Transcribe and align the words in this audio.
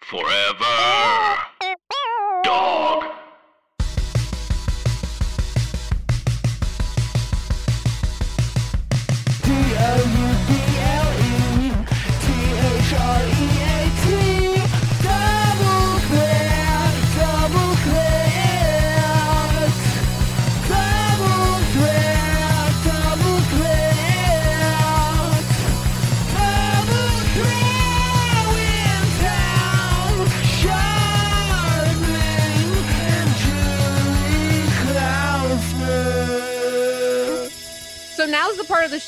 Forever. 0.00 1.17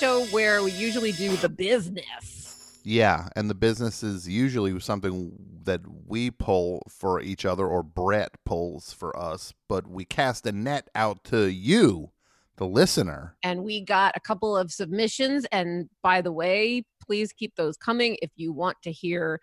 Show 0.00 0.24
where 0.26 0.62
we 0.62 0.70
usually 0.70 1.12
do 1.12 1.36
the 1.36 1.48
business. 1.50 2.80
Yeah, 2.84 3.28
and 3.36 3.50
the 3.50 3.54
business 3.54 4.02
is 4.02 4.26
usually 4.26 4.80
something 4.80 5.32
that 5.64 5.82
we 6.06 6.30
pull 6.30 6.82
for 6.88 7.20
each 7.20 7.44
other 7.44 7.66
or 7.66 7.82
Brett 7.82 8.30
pulls 8.46 8.94
for 8.94 9.14
us, 9.14 9.52
but 9.68 9.86
we 9.86 10.06
cast 10.06 10.46
a 10.46 10.52
net 10.52 10.88
out 10.94 11.22
to 11.24 11.50
you, 11.50 12.12
the 12.56 12.66
listener. 12.66 13.36
And 13.42 13.62
we 13.62 13.82
got 13.82 14.16
a 14.16 14.20
couple 14.20 14.56
of 14.56 14.72
submissions. 14.72 15.44
And 15.52 15.90
by 16.02 16.22
the 16.22 16.32
way, 16.32 16.86
please 17.04 17.34
keep 17.34 17.54
those 17.56 17.76
coming 17.76 18.16
if 18.22 18.30
you 18.36 18.54
want 18.54 18.78
to 18.84 18.92
hear 18.92 19.38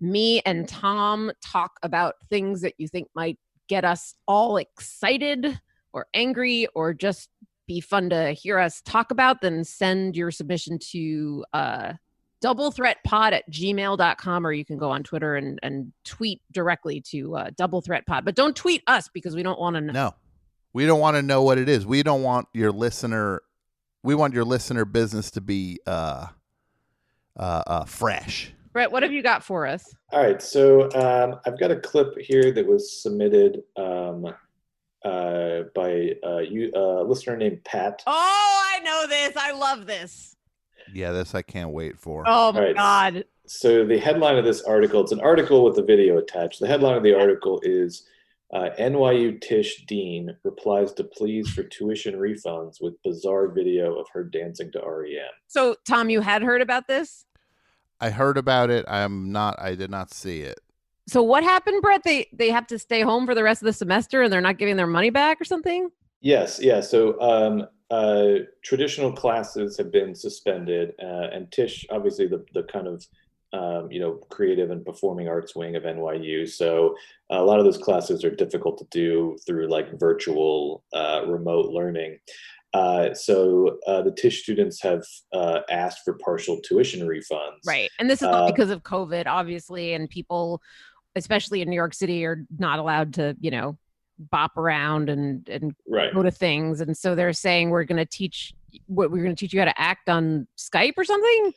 me 0.00 0.40
and 0.46 0.66
Tom 0.66 1.30
talk 1.44 1.72
about 1.82 2.14
things 2.30 2.62
that 2.62 2.74
you 2.78 2.88
think 2.88 3.08
might 3.14 3.38
get 3.68 3.84
us 3.84 4.14
all 4.26 4.56
excited 4.56 5.60
or 5.92 6.06
angry 6.14 6.66
or 6.74 6.94
just 6.94 7.28
be 7.68 7.80
fun 7.80 8.10
to 8.10 8.32
hear 8.32 8.58
us 8.58 8.80
talk 8.80 9.12
about, 9.12 9.40
then 9.40 9.62
send 9.62 10.16
your 10.16 10.32
submission 10.32 10.80
to 10.90 11.44
uh, 11.52 11.92
double 12.40 12.72
threat 12.72 12.96
pod 13.04 13.34
at 13.34 13.48
gmail.com 13.50 14.46
or 14.46 14.52
you 14.52 14.64
can 14.64 14.78
go 14.78 14.90
on 14.90 15.04
Twitter 15.04 15.36
and, 15.36 15.60
and 15.62 15.92
tweet 16.04 16.40
directly 16.50 17.00
to 17.02 17.36
uh, 17.36 17.50
double 17.56 17.80
threat 17.80 18.06
pod. 18.06 18.24
But 18.24 18.34
don't 18.34 18.56
tweet 18.56 18.82
us 18.88 19.08
because 19.12 19.36
we 19.36 19.44
don't 19.44 19.60
want 19.60 19.74
to 19.76 19.80
know. 19.80 19.92
No. 19.92 20.14
We 20.72 20.86
don't 20.86 21.00
want 21.00 21.16
to 21.16 21.22
know 21.22 21.42
what 21.42 21.58
it 21.58 21.68
is. 21.68 21.86
We 21.86 22.02
don't 22.02 22.22
want 22.22 22.48
your 22.52 22.72
listener 22.72 23.42
we 24.02 24.14
want 24.14 24.32
your 24.32 24.44
listener 24.44 24.84
business 24.84 25.30
to 25.32 25.40
be 25.40 25.80
uh 25.86 26.26
uh, 27.36 27.62
uh 27.66 27.84
fresh. 27.84 28.52
Brett, 28.72 28.92
what 28.92 29.02
have 29.02 29.12
you 29.12 29.22
got 29.22 29.42
for 29.42 29.66
us? 29.66 29.84
All 30.12 30.22
right, 30.22 30.40
so 30.40 30.90
um, 30.92 31.40
I've 31.46 31.58
got 31.58 31.70
a 31.70 31.76
clip 31.76 32.16
here 32.18 32.52
that 32.52 32.64
was 32.64 33.02
submitted 33.02 33.62
um, 33.76 34.32
uh, 35.08 35.62
by 35.74 36.14
uh, 36.24 36.38
you, 36.38 36.70
uh, 36.74 37.02
listener 37.02 37.36
named 37.36 37.64
Pat. 37.64 38.02
Oh, 38.06 38.62
I 38.74 38.80
know 38.80 39.06
this. 39.08 39.36
I 39.36 39.52
love 39.52 39.86
this. 39.86 40.36
Yeah, 40.92 41.12
this 41.12 41.34
I 41.34 41.42
can't 41.42 41.70
wait 41.70 41.98
for. 41.98 42.24
Oh 42.26 42.52
my 42.52 42.60
All 42.60 42.66
right. 42.66 42.76
God. 42.76 43.24
So 43.46 43.86
the 43.86 43.98
headline 43.98 44.36
of 44.36 44.44
this 44.44 44.62
article, 44.62 45.00
it's 45.00 45.12
an 45.12 45.20
article 45.20 45.64
with 45.64 45.78
a 45.78 45.82
video 45.82 46.18
attached. 46.18 46.60
The 46.60 46.66
headline 46.66 46.96
of 46.96 47.02
the 47.02 47.18
article 47.18 47.60
is 47.62 48.06
uh, 48.52 48.70
NYU 48.78 49.40
Tisch 49.40 49.84
Dean 49.86 50.36
replies 50.42 50.92
to 50.94 51.04
pleas 51.04 51.48
for 51.50 51.62
tuition 51.62 52.14
refunds 52.14 52.80
with 52.80 53.02
bizarre 53.02 53.48
video 53.48 53.94
of 53.94 54.06
her 54.12 54.24
dancing 54.24 54.70
to 54.72 54.78
E 54.78 55.16
REM. 55.16 55.30
So, 55.46 55.76
Tom, 55.86 56.10
you 56.10 56.20
had 56.20 56.42
heard 56.42 56.62
about 56.62 56.88
this? 56.88 57.24
I 58.00 58.10
heard 58.10 58.38
about 58.38 58.70
it. 58.70 58.84
I'm 58.88 59.32
not 59.32 59.60
I 59.60 59.74
did 59.74 59.90
not 59.90 60.12
see 60.12 60.42
it. 60.42 60.60
So 61.08 61.22
what 61.22 61.42
happened, 61.42 61.80
Brett? 61.80 62.02
They 62.04 62.28
they 62.32 62.50
have 62.50 62.66
to 62.68 62.78
stay 62.78 63.00
home 63.00 63.26
for 63.26 63.34
the 63.34 63.42
rest 63.42 63.62
of 63.62 63.66
the 63.66 63.72
semester 63.72 64.22
and 64.22 64.32
they're 64.32 64.42
not 64.42 64.58
giving 64.58 64.76
their 64.76 64.86
money 64.86 65.10
back 65.10 65.40
or 65.40 65.44
something? 65.44 65.88
Yes, 66.20 66.60
yeah. 66.60 66.80
So 66.80 67.18
um, 67.20 67.66
uh, 67.90 68.44
traditional 68.62 69.12
classes 69.12 69.78
have 69.78 69.90
been 69.90 70.14
suspended, 70.14 70.92
uh, 71.02 71.28
and 71.32 71.50
Tisch, 71.50 71.86
obviously, 71.90 72.26
the 72.26 72.44
the 72.52 72.64
kind 72.64 72.86
of 72.86 73.06
um, 73.54 73.90
you 73.90 74.00
know 74.00 74.20
creative 74.28 74.70
and 74.70 74.84
performing 74.84 75.28
arts 75.28 75.56
wing 75.56 75.76
of 75.76 75.84
NYU. 75.84 76.46
So 76.46 76.94
a 77.30 77.42
lot 77.42 77.58
of 77.58 77.64
those 77.64 77.78
classes 77.78 78.22
are 78.22 78.30
difficult 78.30 78.76
to 78.78 78.86
do 78.90 79.38
through 79.46 79.68
like 79.68 79.98
virtual, 79.98 80.84
uh, 80.92 81.22
remote 81.26 81.70
learning. 81.70 82.18
Uh, 82.74 83.14
so 83.14 83.78
uh, 83.86 84.02
the 84.02 84.10
Tisch 84.10 84.42
students 84.42 84.82
have 84.82 85.02
uh, 85.32 85.60
asked 85.70 86.00
for 86.04 86.18
partial 86.22 86.60
tuition 86.60 87.00
refunds. 87.00 87.60
Right. 87.66 87.88
And 87.98 88.10
this 88.10 88.20
is 88.20 88.28
all 88.28 88.44
Uh, 88.46 88.52
because 88.52 88.70
of 88.70 88.82
COVID, 88.82 89.26
obviously, 89.26 89.94
and 89.94 90.08
people, 90.08 90.60
especially 91.16 91.62
in 91.62 91.68
New 91.68 91.76
York 91.76 91.94
City, 91.94 92.24
are 92.24 92.44
not 92.58 92.78
allowed 92.78 93.14
to, 93.14 93.36
you 93.40 93.50
know, 93.50 93.76
bop 94.18 94.56
around 94.56 95.08
and 95.08 95.48
and 95.48 95.74
Right. 95.88 96.12
go 96.12 96.22
to 96.22 96.30
things. 96.30 96.80
And 96.80 96.96
so 96.96 97.14
they're 97.14 97.32
saying 97.32 97.70
we're 97.70 97.84
going 97.84 97.98
to 97.98 98.06
teach 98.06 98.52
what 98.86 99.10
we're 99.10 99.22
going 99.22 99.34
to 99.34 99.38
teach 99.38 99.52
you 99.52 99.60
how 99.60 99.66
to 99.66 99.80
act 99.80 100.08
on 100.08 100.46
Skype 100.56 100.94
or 100.96 101.04
something. 101.04 101.54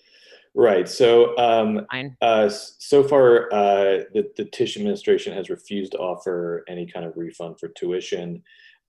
Right. 0.53 0.88
So 0.88 1.38
um, 1.38 1.88
Uh, 2.22 2.50
so 2.50 3.03
far, 3.03 3.51
uh, 3.53 4.03
the, 4.13 4.29
the 4.35 4.45
Tisch 4.45 4.75
administration 4.78 5.34
has 5.34 5.50
refused 5.50 5.94
to 5.94 5.97
offer 5.97 6.63
any 6.68 6.85
kind 6.85 7.06
of 7.06 7.16
refund 7.16 7.59
for 7.59 7.69
tuition. 7.69 8.44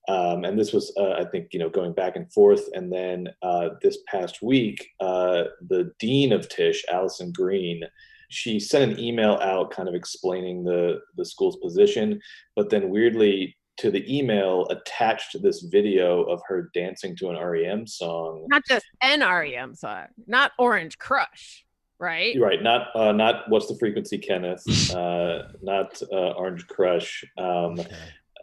Um, 0.09 0.43
and 0.43 0.59
this 0.59 0.73
was, 0.73 0.93
uh, 0.97 1.13
I 1.13 1.23
think, 1.23 1.53
you 1.53 1.59
know, 1.59 1.69
going 1.69 1.93
back 1.93 2.17
and 2.17 2.31
forth. 2.33 2.67
And 2.73 2.91
then 2.91 3.29
uh, 3.41 3.69
this 3.81 3.99
past 4.07 4.41
week, 4.41 4.89
uh, 4.99 5.45
the 5.69 5.93
dean 5.99 6.33
of 6.33 6.49
Tisch, 6.49 6.83
Allyson 6.91 7.31
Green, 7.31 7.83
she 8.33 8.59
sent 8.59 8.91
an 8.91 8.99
email 8.99 9.33
out 9.41 9.71
kind 9.71 9.87
of 9.87 9.95
explaining 9.95 10.63
the, 10.63 10.99
the 11.15 11.25
school's 11.25 11.57
position. 11.57 12.19
But 12.55 12.69
then 12.69 12.89
weirdly, 12.89 13.55
to 13.77 13.91
the 13.91 14.17
email 14.17 14.67
attached 14.69 15.41
this 15.41 15.61
video 15.61 16.23
of 16.23 16.41
her 16.47 16.69
dancing 16.73 17.15
to 17.17 17.29
an 17.29 17.37
REM 17.37 17.87
song. 17.87 18.45
Not 18.49 18.63
just 18.67 18.85
an 19.01 19.21
REM 19.21 19.75
song, 19.75 20.05
not 20.27 20.51
Orange 20.59 20.97
Crush, 20.97 21.65
right? 21.99 22.35
Right, 22.39 22.61
not 22.61 22.95
uh, 22.95 23.11
not 23.11 23.49
what's 23.49 23.67
the 23.67 23.77
frequency, 23.77 24.17
Kenneth? 24.17 24.63
Uh, 24.93 25.43
not 25.61 25.99
uh, 26.11 26.31
Orange 26.31 26.67
Crush. 26.67 27.23
Um, 27.37 27.79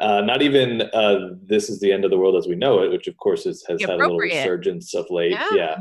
uh, 0.01 0.23
not 0.23 0.43
even 0.43 0.83
uh, 0.83 1.31
this 1.43 1.69
is 1.69 1.79
the 1.79 1.93
end 1.93 2.05
of 2.05 2.11
the 2.11 2.19
world 2.19 2.37
as 2.37 2.49
we 2.49 2.57
know 2.57 2.83
it, 2.83 2.91
which 2.91 3.07
of 3.07 3.17
course 3.19 3.47
is, 3.47 3.65
has 3.69 3.81
had 3.83 3.91
a 3.91 3.97
little 3.97 4.19
resurgence 4.19 4.95
of 4.95 5.07
late. 5.11 5.33
Yeah. 5.33 5.49
Yeah. 5.53 5.77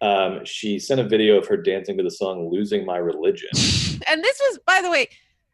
Um, 0.00 0.44
she 0.44 0.78
sent 0.78 1.00
a 1.00 1.04
video 1.04 1.36
of 1.36 1.46
her 1.46 1.56
dancing 1.56 1.96
to 1.98 2.02
the 2.02 2.10
song 2.10 2.48
"Losing 2.50 2.86
My 2.86 2.96
Religion." 2.96 3.48
and 4.08 4.24
this 4.24 4.40
was 4.40 4.58
by 4.66 4.80
the 4.82 4.90
way 4.90 5.06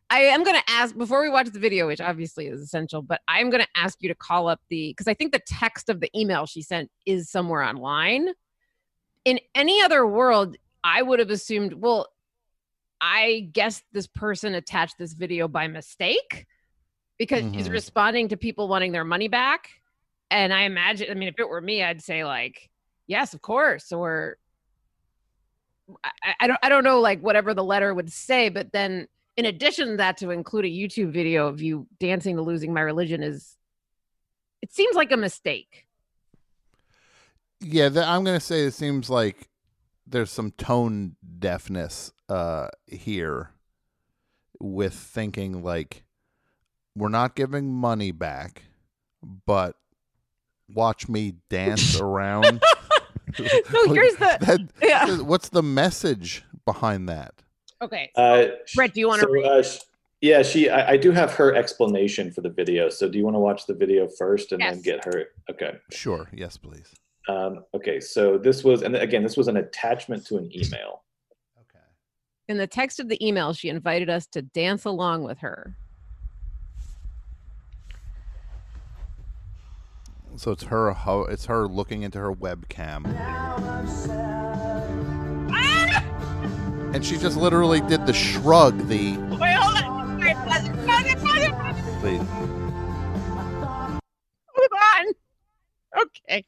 i 0.08 0.20
am 0.20 0.44
going 0.44 0.54
to 0.56 0.62
ask 0.70 0.96
before 0.96 1.20
we 1.20 1.28
watch 1.28 1.48
the 1.48 1.58
video 1.58 1.88
which 1.88 2.00
obviously 2.00 2.46
is 2.46 2.60
essential 2.60 3.02
but 3.02 3.20
i'm 3.26 3.50
going 3.50 3.60
to 3.62 3.68
ask 3.74 3.98
you 4.00 4.08
to 4.08 4.14
call 4.14 4.46
up 4.48 4.60
the 4.70 4.90
because 4.90 5.08
i 5.08 5.14
think 5.14 5.32
the 5.32 5.42
text 5.48 5.88
of 5.88 5.98
the 6.00 6.08
email 6.16 6.46
she 6.46 6.62
sent 6.62 6.88
is 7.06 7.28
somewhere 7.28 7.64
online 7.64 8.28
in 9.24 9.40
any 9.56 9.82
other 9.82 10.06
world 10.06 10.56
i 10.84 11.02
would 11.02 11.18
have 11.18 11.30
assumed 11.30 11.72
well 11.72 12.06
i 13.00 13.48
guess 13.52 13.82
this 13.92 14.06
person 14.06 14.54
attached 14.54 14.94
this 14.96 15.12
video 15.12 15.48
by 15.48 15.66
mistake 15.66 16.46
because 17.18 17.42
she's 17.52 17.68
Mhm. 17.68 17.72
responding 17.72 18.28
to 18.28 18.36
people 18.36 18.68
wanting 18.68 18.92
their 18.92 19.04
money 19.04 19.26
back 19.26 19.70
and 20.30 20.52
i 20.54 20.62
imagine 20.62 21.10
i 21.10 21.14
mean 21.14 21.28
if 21.28 21.38
it 21.40 21.48
were 21.48 21.60
me 21.60 21.82
i'd 21.82 22.00
say 22.00 22.24
like 22.24 22.70
yes 23.06 23.34
of 23.34 23.42
course 23.42 23.92
or 23.92 24.38
I, 26.04 26.34
I 26.40 26.46
don't 26.46 26.58
I 26.62 26.68
don't 26.68 26.84
know 26.84 27.00
like 27.00 27.20
whatever 27.20 27.54
the 27.54 27.64
letter 27.64 27.94
would 27.94 28.12
say, 28.12 28.48
but 28.48 28.72
then 28.72 29.08
in 29.36 29.44
addition 29.44 29.88
to 29.88 29.96
that, 29.98 30.16
to 30.18 30.30
include 30.30 30.64
a 30.64 30.68
YouTube 30.68 31.12
video 31.12 31.46
of 31.46 31.60
you 31.60 31.86
dancing 32.00 32.36
to 32.36 32.42
losing 32.42 32.72
my 32.72 32.80
religion 32.80 33.22
is 33.22 33.56
it 34.62 34.72
seems 34.72 34.96
like 34.96 35.12
a 35.12 35.16
mistake. 35.16 35.86
Yeah, 37.60 37.86
I'm 37.86 38.24
gonna 38.24 38.40
say 38.40 38.62
it 38.62 38.74
seems 38.74 39.08
like 39.08 39.48
there's 40.06 40.30
some 40.30 40.52
tone 40.52 41.16
deafness 41.38 42.12
uh, 42.28 42.68
here 42.86 43.50
with 44.58 44.94
thinking 44.94 45.62
like 45.62 46.04
we're 46.96 47.08
not 47.08 47.36
giving 47.36 47.72
money 47.72 48.10
back, 48.10 48.62
but 49.22 49.76
watch 50.68 51.08
me 51.08 51.34
dance 51.48 52.00
around. 52.00 52.62
So 53.70 53.92
here's 53.92 54.16
the 54.16 54.38
That- 54.40 54.68
yeah. 54.82 55.18
What's 55.18 55.48
the 55.50 55.62
message 55.62 56.44
behind 56.64 57.08
that? 57.08 57.34
Okay. 57.82 58.10
Uh, 58.16 58.46
Brett, 58.74 58.94
do 58.94 59.00
you 59.00 59.08
want 59.08 59.20
to 59.22 59.28
so, 59.28 59.44
uh, 59.44 59.62
Yeah, 60.22 60.42
she. 60.42 60.70
I, 60.70 60.92
I 60.92 60.96
do 60.96 61.12
have 61.12 61.34
her 61.34 61.54
explanation 61.54 62.32
for 62.32 62.40
the 62.40 62.48
video. 62.48 62.88
So, 62.88 63.08
do 63.08 63.18
you 63.18 63.24
want 63.24 63.34
to 63.34 63.40
watch 63.40 63.66
the 63.66 63.74
video 63.74 64.08
first 64.08 64.52
and 64.52 64.62
then 64.62 64.80
get 64.80 65.04
her? 65.04 65.26
Okay. 65.50 65.76
Sure. 65.90 66.28
Yes, 66.32 66.56
please. 66.56 66.94
Um, 67.28 67.64
okay. 67.74 68.00
So 68.00 68.38
this 68.38 68.64
was, 68.64 68.82
and 68.82 68.94
again, 68.96 69.22
this 69.22 69.36
was 69.36 69.48
an 69.48 69.56
attachment 69.56 70.24
to 70.26 70.36
an 70.36 70.50
email. 70.54 71.02
Okay. 71.60 71.84
In 72.48 72.56
the 72.56 72.66
text 72.66 73.00
of 73.00 73.08
the 73.08 73.24
email, 73.26 73.52
she 73.52 73.68
invited 73.68 74.08
us 74.08 74.26
to 74.28 74.42
dance 74.42 74.84
along 74.84 75.24
with 75.24 75.38
her. 75.38 75.76
So 80.36 80.50
it's 80.52 80.64
her. 80.64 80.92
ho- 80.92 81.22
It's 81.24 81.46
her 81.46 81.66
looking 81.66 82.02
into 82.02 82.18
her 82.18 82.32
webcam, 82.32 83.06
and 86.94 87.04
she 87.04 87.16
just 87.18 87.36
literally 87.36 87.80
did 87.82 88.06
the 88.06 88.12
shrug. 88.12 88.76
The 88.88 89.16
Wait, 89.16 89.54
hold 89.54 89.82
on. 89.82 90.18
Wait, 90.20 90.36
please. 92.00 92.22
Hold 94.54 94.70
on. 94.72 95.06
Okay. 96.02 96.44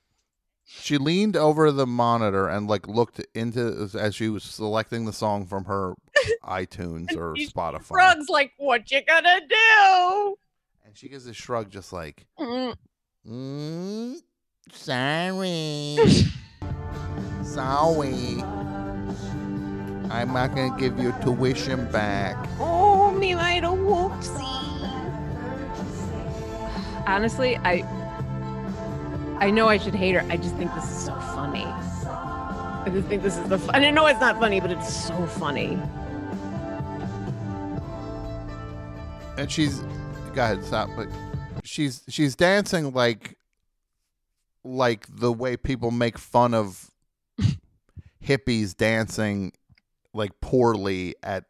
She 0.65 0.99
leaned 0.99 1.37
over 1.37 1.73
the 1.73 1.87
monitor 1.87 2.49
and 2.49 2.69
like 2.69 2.87
looked 2.87 3.21
into 3.35 3.89
as 3.99 4.15
she 4.15 4.29
was 4.29 4.43
selecting 4.45 5.07
the 5.07 5.13
song 5.13 5.47
from 5.47 5.65
her 5.65 5.95
iTunes 6.45 7.17
or 7.17 7.35
she 7.37 7.49
Spotify. 7.49 7.91
Rug's 7.93 8.29
like, 8.29 8.53
what 8.59 8.91
you 8.91 9.01
gonna 9.03 9.41
do? 9.49 10.37
And 10.85 10.97
she 10.97 11.09
gives 11.09 11.27
a 11.27 11.35
shrug, 11.35 11.71
just 11.71 11.93
like, 11.93 12.27
Mm. 12.39 12.75
Sorry, 14.79 15.99
sorry. 17.43 18.43
I'm 20.11 20.33
not 20.33 20.55
gonna 20.55 20.77
give 20.79 20.99
your 20.99 21.13
tuition 21.21 21.91
back. 21.91 22.37
Oh, 22.59 23.11
me 23.13 23.35
made 23.35 23.65
a 23.65 23.69
whoopsie. 23.69 24.47
Honestly, 27.07 27.57
I 27.59 27.85
I 29.41 29.51
know 29.51 29.69
I 29.69 29.79
should 29.79 29.95
hate 29.95 30.15
her. 30.15 30.25
I 30.31 30.37
just 30.37 30.57
think 30.57 30.75
this 30.75 30.85
is 30.85 31.05
so 31.05 31.15
funny. 31.15 31.65
I 31.65 32.91
just 32.91 33.07
think 33.09 33.23
this 33.23 33.37
is 33.37 33.49
the 33.49 33.59
fun. 33.59 33.75
I 33.75 33.79
didn't 33.79 33.95
know 33.95 34.07
it's 34.07 34.21
not 34.21 34.39
funny, 34.39 34.61
but 34.61 34.71
it's 34.71 34.93
so 34.93 35.27
funny. 35.27 35.79
And 39.37 39.51
she's, 39.51 39.81
go 40.35 40.43
ahead, 40.43 40.65
stop. 40.65 40.91
But 40.97 41.09
she's 41.63 42.03
she's 42.09 42.35
dancing 42.35 42.93
like, 42.93 43.38
like 44.65 45.07
the 45.09 45.33
way 45.33 45.57
people 45.57 45.91
make 45.91 46.19
fun 46.19 46.55
of 46.55 46.91
hippies 48.25 48.77
dancing, 48.77 49.53
like 50.13 50.41
poorly 50.41 51.15
at 51.23 51.45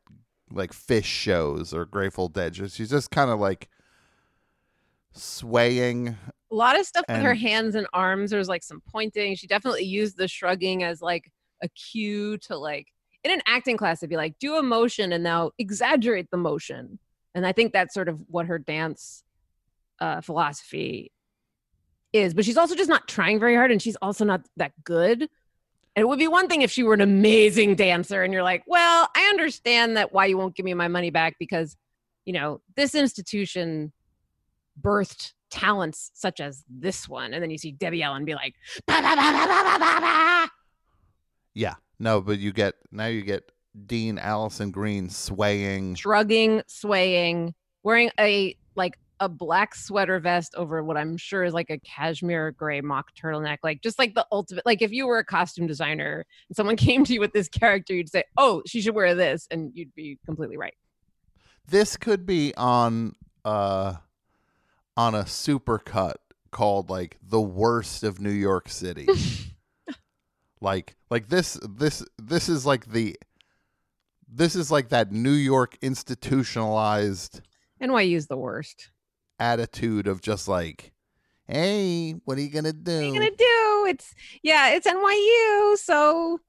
like 0.51 0.73
Phish 0.73 1.05
shows 1.05 1.75
or 1.75 1.85
Grateful 1.85 2.29
Dead. 2.29 2.57
She's 2.57 2.75
she's 2.75 2.91
just 2.91 3.11
kind 3.11 3.31
of 3.31 3.41
like 3.41 3.69
swaying. 5.13 6.17
A 6.51 6.55
lot 6.55 6.79
of 6.79 6.87
stuff 6.87 7.05
with 7.09 7.21
her 7.23 7.35
hands 7.35 7.75
and 7.75 7.87
arms. 7.93 8.31
There's 8.31 8.49
like 8.49 8.63
some 8.63 8.83
pointing. 8.91 9.35
She 9.37 9.47
definitely 9.47 9.85
used 9.85 10.17
the 10.17 10.29
shrugging 10.29 10.83
as 10.83 11.03
like 11.03 11.31
a 11.63 11.69
cue 11.69 12.39
to 12.39 12.57
like 12.57 12.87
in 13.25 13.33
an 13.33 13.43
acting 13.47 13.77
class 13.77 13.99
it'd 13.99 14.11
be 14.11 14.17
like 14.17 14.39
do 14.39 14.55
a 14.57 14.63
motion 14.63 15.13
and 15.13 15.25
now 15.25 15.51
exaggerate 15.59 16.31
the 16.31 16.37
motion. 16.37 16.99
And 17.35 17.47
I 17.47 17.53
think 17.53 17.73
that's 17.73 17.93
sort 17.93 18.09
of 18.09 18.21
what 18.29 18.47
her 18.47 18.59
dance 18.59 19.23
uh, 20.01 20.21
philosophy 20.21 21.13
is. 22.13 22.35
But 22.35 22.45
she's 22.45 22.57
also 22.57 22.75
just 22.75 22.89
not 22.89 23.09
trying 23.09 23.39
very 23.39 23.55
hard, 23.55 23.71
and 23.71 23.81
she's 23.81 23.97
also 23.97 24.25
not 24.25 24.43
that 24.57 24.73
good. 24.85 25.23
And 25.23 26.03
it 26.03 26.09
would 26.09 26.19
be 26.19 26.29
one 26.29 26.49
thing 26.49 26.63
if 26.63 26.71
she 26.71 26.83
were 26.83 26.95
an 26.95 27.01
amazing 27.01 27.75
dancer, 27.75 28.23
and 28.23 28.33
you're 28.33 28.43
like, 28.43 28.63
well, 28.67 29.09
I 29.17 29.25
understand 29.31 29.97
that 29.97 30.13
why 30.13 30.27
you 30.27 30.39
won't 30.39 30.55
give 30.55 30.65
me 30.65 30.75
my 30.75 30.89
money 30.89 31.11
back 31.11 31.37
because, 31.39 31.77
you 32.25 32.33
know, 32.33 32.61
this 32.77 32.95
institution 32.95 33.93
birthed 34.81 35.33
talents 35.51 36.11
such 36.15 36.41
as 36.41 36.65
this 36.69 37.09
one. 37.09 37.33
And 37.33 37.43
then 37.43 37.51
you 37.51 37.59
see 37.59 37.73
Debbie 37.73 38.03
Allen 38.03 38.25
be 38.25 38.35
like, 38.35 38.55
"Ba, 38.87 39.01
ba, 39.01 39.17
ba, 39.17 39.17
ba, 39.17 39.47
ba, 39.47 39.63
ba, 39.65 39.79
ba, 39.79 40.01
ba." 40.01 40.51
Yeah, 41.55 41.75
no, 41.99 42.21
but 42.21 42.39
you 42.39 42.53
get 42.53 42.75
now 42.93 43.07
you 43.07 43.23
get 43.23 43.51
Dean 43.87 44.19
Allyson 44.19 44.71
Green 44.71 45.11
swaying. 45.11 45.97
shrugging, 45.97 46.63
swaying, 46.67 47.55
wearing 47.83 48.11
a 48.19 48.57
like 48.75 48.99
a 49.21 49.29
black 49.29 49.75
sweater 49.75 50.19
vest 50.21 50.55
over 50.57 50.83
what 50.83 50.97
I'm 50.97 51.17
sure 51.17 51.45
is 51.45 51.55
like 51.55 51.71
a 51.71 51.79
cashmere 51.79 52.53
gray 52.53 52.81
mock 52.81 53.15
turtleneck, 53.15 53.59
like 53.63 53.83
just 53.83 53.99
like 53.99 54.15
the 54.15 54.27
ultimate. 54.31 54.65
Like 54.67 54.83
if 54.83 54.93
you 54.93 55.07
were 55.07 55.19
a 55.19 55.25
costume 55.25 55.67
designer 55.67 56.25
and 56.49 56.57
someone 56.57 56.77
came 56.89 57.05
to 57.05 57.13
you 57.13 57.21
with 57.21 57.33
this 57.33 57.49
character, 57.49 57.95
you'd 57.95 58.09
say, 58.09 58.25
"Oh, 58.37 58.63
she 58.67 58.81
should 58.81 58.95
wear 58.95 59.15
this," 59.15 59.47
and 59.51 59.73
you'd 59.75 59.95
be 59.95 60.19
completely 60.25 60.57
right. 60.57 60.75
This 61.67 61.97
could 61.97 62.27
be 62.27 62.55
on 62.57 63.15
uh 63.45 63.95
on 64.97 65.15
a 65.15 65.23
supercut 65.23 66.15
called 66.51 66.91
like 66.91 67.17
the 67.23 67.41
worst 67.41 68.03
of 68.03 68.21
New 68.21 68.31
York 68.31 68.69
City. 68.69 69.07
like 70.61 70.97
like 71.11 71.29
this 71.29 71.59
this 71.69 72.05
this 72.19 72.49
is 72.49 72.67
like 72.67 72.87
the 72.87 73.17
this 74.29 74.55
is 74.55 74.71
like 74.71 74.91
that 74.91 75.13
New 75.13 75.33
York 75.33 75.79
institutionalized 75.81 77.41
NYU 77.83 78.17
is 78.17 78.27
the 78.27 78.37
worst. 78.37 78.91
Attitude 79.39 80.07
of 80.07 80.21
just 80.21 80.49
like 80.49 80.93
hey, 81.49 82.13
what 82.25 82.37
are 82.37 82.43
you 82.43 82.51
going 82.51 82.65
to 82.65 82.75
do? 82.75 82.93
What 82.93 83.03
are 83.03 83.07
you 83.07 83.13
gonna 83.15 83.31
do? 83.31 83.87
It's 83.89 84.15
yeah, 84.43 84.71
it's 84.71 84.87
NYU, 84.87 85.77
so 85.79 86.41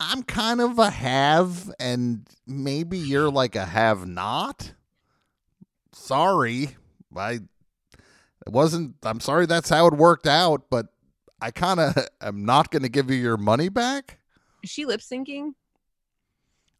I'm 0.00 0.22
kind 0.22 0.60
of 0.60 0.78
a 0.78 0.90
have, 0.90 1.72
and 1.78 2.28
maybe 2.46 2.98
you're 2.98 3.30
like 3.30 3.56
a 3.56 3.64
have 3.64 4.06
not. 4.06 4.72
Sorry. 5.92 6.76
I 7.16 7.32
it 8.46 8.52
wasn't 8.52 8.96
I'm 9.04 9.20
sorry 9.20 9.46
that's 9.46 9.70
how 9.70 9.86
it 9.86 9.94
worked 9.94 10.26
out, 10.26 10.64
but 10.68 10.88
I 11.40 11.50
kind 11.50 11.80
of 11.80 11.96
am 12.20 12.44
not 12.44 12.70
going 12.70 12.82
to 12.82 12.88
give 12.88 13.10
you 13.10 13.16
your 13.16 13.36
money 13.36 13.68
back. 13.68 14.18
is 14.62 14.70
she 14.70 14.84
lip 14.84 15.00
syncing? 15.00 15.54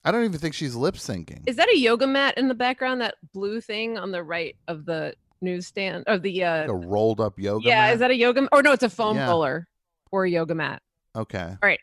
I 0.05 0.11
don't 0.11 0.25
even 0.25 0.39
think 0.39 0.55
she's 0.55 0.75
lip 0.75 0.97
syncing. 0.97 1.43
Is 1.47 1.57
that 1.57 1.71
a 1.71 1.79
yoga 1.79 2.07
mat 2.07 2.37
in 2.37 2.49
the 2.49 2.55
background? 2.55 3.01
That 3.01 3.15
blue 3.33 3.61
thing 3.61 3.97
on 3.97 4.11
the 4.11 4.23
right 4.23 4.55
of 4.69 4.85
the 4.85 5.15
newsstand 5.41 6.05
of 6.07 6.23
the 6.23 6.43
uh 6.45 6.65
a 6.71 6.75
rolled 6.75 7.21
up 7.21 7.39
yoga 7.39 7.69
yeah, 7.69 7.81
mat? 7.87 7.95
is 7.95 8.01
that 8.01 8.11
a 8.11 8.15
yoga? 8.17 8.49
Or 8.53 8.63
no, 8.63 8.73
it's 8.73 8.83
a 8.83 8.89
foam 8.91 9.17
Yeah. 9.17 9.29
roller 9.29 9.69
or 10.11 10.25
a 10.25 10.31
yoga 10.31 10.55
mat. 10.55 10.81
okay. 11.17 11.49
All 11.51 11.59
right. 11.69 11.81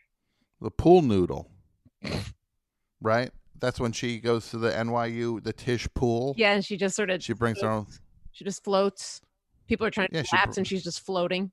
The 0.62 0.71
pool 0.71 1.01
noodle. 1.01 1.50
right? 3.01 3.31
That's 3.59 3.80
when 3.80 3.92
she 3.92 4.19
goes 4.19 4.50
to 4.50 4.57
the 4.57 4.71
NYU, 4.71 5.44
the 5.44 5.53
Tisch 5.53 5.88
pool. 5.94 6.33
Yeah, 6.38 6.53
and 6.53 6.65
she 6.65 6.77
just 6.77 6.95
sort 6.95 7.09
of 7.09 7.24
She 7.24 7.33
brings 7.33 7.62
her 7.62 7.69
own 7.69 7.88
she 8.31 8.44
just 8.45 8.64
floats. 8.64 9.21
People 9.68 9.85
are 9.85 9.92
trying 9.92 10.07
to 10.09 10.16
Yeah, 10.16 10.21
do 10.21 10.28
she 10.54 10.59
and 10.59 10.68
she's 10.68 10.83
just 10.83 11.02
floating. 11.06 11.52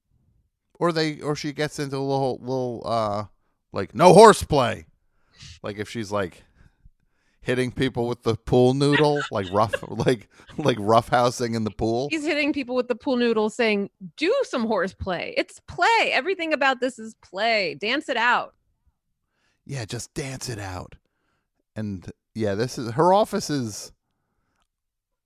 or 0.79 0.93
they 0.93 1.21
or 1.21 1.35
she 1.37 1.53
gets 1.53 1.79
into 1.79 1.97
a 1.97 1.99
little 1.99 2.39
little 2.41 2.83
uh 2.85 3.25
like 3.73 3.95
no 3.95 4.15
horseplay 4.15 4.87
like 5.63 5.79
if 5.79 5.89
she's 5.89 6.11
like 6.11 6.45
hitting 7.49 7.73
people 7.73 8.07
with 8.07 8.23
the 8.23 8.37
pool 8.37 8.75
noodle 8.75 9.21
like 9.33 9.47
rough 9.53 9.75
like 9.89 10.29
like 10.59 10.77
roughhousing 10.79 11.57
in 11.57 11.65
the 11.65 11.71
pool 11.71 12.09
He's 12.11 12.25
hitting 12.25 12.53
people 12.53 12.77
with 12.77 12.89
the 12.89 12.95
pool 12.95 13.17
noodle 13.17 13.49
saying, 13.51 13.89
Do 14.17 14.33
some 14.45 14.67
horseplay. 14.67 15.33
It's 15.37 15.59
play. 15.67 16.11
Everything 16.13 16.53
about 16.53 16.81
this 16.81 16.99
is 16.99 17.15
play. 17.23 17.75
Dance 17.75 18.09
it 18.11 18.17
out. 18.19 18.55
yeah 19.67 19.85
just 19.87 20.13
dance 20.15 20.49
it 20.49 20.59
out 20.59 20.95
and 21.75 22.11
yeah 22.35 22.55
this 22.55 22.77
is 22.79 22.91
her 22.93 23.13
office 23.13 23.49
is 23.51 23.93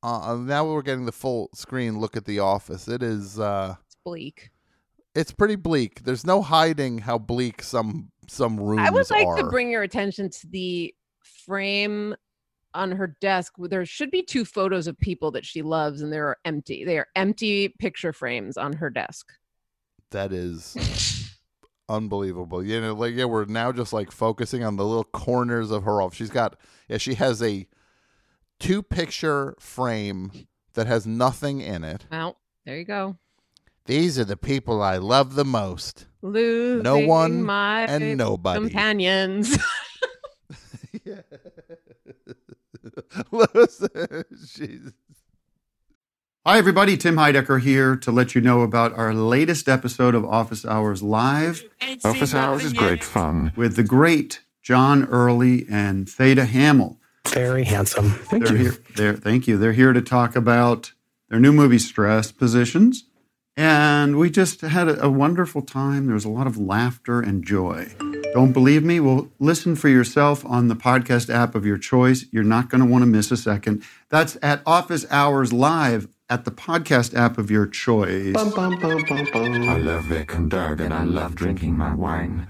uh 0.02 0.36
now 0.40 0.64
we're 0.64 0.82
getting 0.82 1.06
the 1.06 1.12
full 1.12 1.48
screen 1.54 1.98
look 1.98 2.16
at 2.16 2.24
the 2.24 2.38
office 2.40 2.88
it 2.88 3.02
is 3.02 3.38
uh 3.38 3.74
It's 3.86 3.96
bleak. 4.04 4.50
it's 5.14 5.32
pretty 5.32 5.56
bleak 5.56 6.02
there's 6.04 6.24
no 6.26 6.42
hiding 6.42 6.98
how 6.98 7.18
bleak 7.18 7.62
some 7.62 8.10
some 8.28 8.58
rooms 8.58 8.82
I 8.86 8.90
would 8.90 9.10
like 9.10 9.26
are 9.26 9.36
to 9.36 9.44
bring 9.44 9.70
your 9.70 9.82
attention 9.82 10.30
to 10.30 10.46
the 10.48 10.94
frame 11.44 12.14
on 12.74 12.92
her 12.92 13.16
desk. 13.20 13.54
There 13.58 13.84
should 13.84 14.10
be 14.10 14.22
two 14.22 14.44
photos 14.44 14.86
of 14.86 14.98
people 14.98 15.30
that 15.32 15.44
she 15.44 15.62
loves, 15.62 16.00
and 16.02 16.12
they 16.12 16.18
are 16.18 16.38
empty. 16.44 16.84
They 16.84 16.98
are 16.98 17.08
empty 17.16 17.68
picture 17.68 18.12
frames 18.12 18.56
on 18.56 18.72
her 18.74 18.88
desk. 18.90 19.26
that 20.10 20.32
is 20.32 20.76
unbelievable. 21.88 22.64
You 22.64 22.80
know, 22.80 22.94
like 22.94 23.14
yeah, 23.14 23.24
we're 23.26 23.44
now 23.46 23.72
just 23.72 23.92
like 23.92 24.10
focusing 24.10 24.64
on 24.64 24.76
the 24.76 24.84
little 24.84 25.04
corners 25.04 25.70
of 25.70 25.84
her 25.84 26.00
office. 26.00 26.16
She's 26.18 26.30
got 26.30 26.56
yeah, 26.88 26.98
she 26.98 27.14
has 27.14 27.42
a 27.42 27.66
two 28.58 28.82
picture 28.82 29.54
frame 29.58 30.30
that 30.74 30.86
has 30.86 31.06
nothing 31.06 31.60
in 31.60 31.84
it. 31.84 32.06
Well, 32.10 32.38
there 32.64 32.78
you 32.78 32.84
go. 32.84 33.16
These 33.86 34.18
are 34.18 34.24
the 34.24 34.36
people 34.36 34.80
I 34.80 34.96
love 34.98 35.34
the 35.34 35.44
most. 35.44 36.06
Losing 36.22 37.08
one 37.08 37.42
my 37.42 37.82
and 37.82 38.16
nobody. 38.16 38.60
companions. 38.60 39.58
Listen, 43.30 44.24
she's 44.46 44.92
Hi, 46.44 46.58
everybody. 46.58 46.96
Tim 46.96 47.14
Heidecker 47.14 47.60
here 47.60 47.94
to 47.94 48.10
let 48.10 48.34
you 48.34 48.40
know 48.40 48.62
about 48.62 48.92
our 48.94 49.14
latest 49.14 49.68
episode 49.68 50.16
of 50.16 50.24
Office 50.24 50.66
Hours 50.66 51.00
Live 51.00 51.62
Office 52.04 52.34
hours 52.34 52.64
is 52.64 52.72
great 52.72 53.04
fun. 53.04 53.52
with 53.54 53.76
the 53.76 53.84
great 53.84 54.40
John 54.60 55.04
Early 55.04 55.64
and 55.70 56.08
Theda 56.08 56.46
Hammel. 56.46 56.98
Very 57.28 57.62
handsome. 57.62 58.10
Thank 58.10 58.46
they're 58.46 58.56
you. 58.56 58.62
Here, 58.64 58.76
they're, 58.96 59.14
thank 59.14 59.46
you. 59.46 59.56
They're 59.56 59.72
here 59.72 59.92
to 59.92 60.02
talk 60.02 60.34
about 60.34 60.92
their 61.28 61.38
new 61.38 61.52
movie, 61.52 61.78
Stress 61.78 62.32
Positions. 62.32 63.04
And 63.56 64.18
we 64.18 64.28
just 64.28 64.62
had 64.62 64.88
a, 64.88 65.04
a 65.04 65.10
wonderful 65.10 65.62
time. 65.62 66.06
There 66.06 66.14
was 66.14 66.24
a 66.24 66.30
lot 66.30 66.48
of 66.48 66.58
laughter 66.58 67.20
and 67.20 67.46
joy. 67.46 67.94
Don't 68.32 68.52
believe 68.52 68.82
me? 68.82 68.98
Well, 68.98 69.28
listen 69.38 69.76
for 69.76 69.88
yourself 69.88 70.44
on 70.46 70.68
the 70.68 70.74
podcast 70.76 71.32
app 71.32 71.54
of 71.54 71.66
your 71.66 71.76
choice. 71.76 72.24
You're 72.32 72.44
not 72.44 72.70
going 72.70 72.80
to 72.80 72.86
want 72.86 73.02
to 73.02 73.06
miss 73.06 73.30
a 73.30 73.36
second. 73.36 73.82
That's 74.08 74.38
at 74.42 74.62
Office 74.64 75.04
Hours 75.10 75.52
Live 75.52 76.08
at 76.30 76.46
the 76.46 76.50
podcast 76.50 77.14
app 77.14 77.36
of 77.36 77.50
your 77.50 77.66
choice. 77.66 78.32
Bum, 78.32 78.50
bum, 78.50 78.78
bum, 78.80 79.04
bum, 79.06 79.28
bum. 79.32 79.68
I 79.68 79.76
love 79.76 80.04
Vic 80.04 80.32
and 80.34 80.50
Doug 80.50 80.80
and 80.80 80.94
I 80.94 81.04
love 81.04 81.34
drinking 81.34 81.76
my 81.76 81.94
wine. 81.94 82.48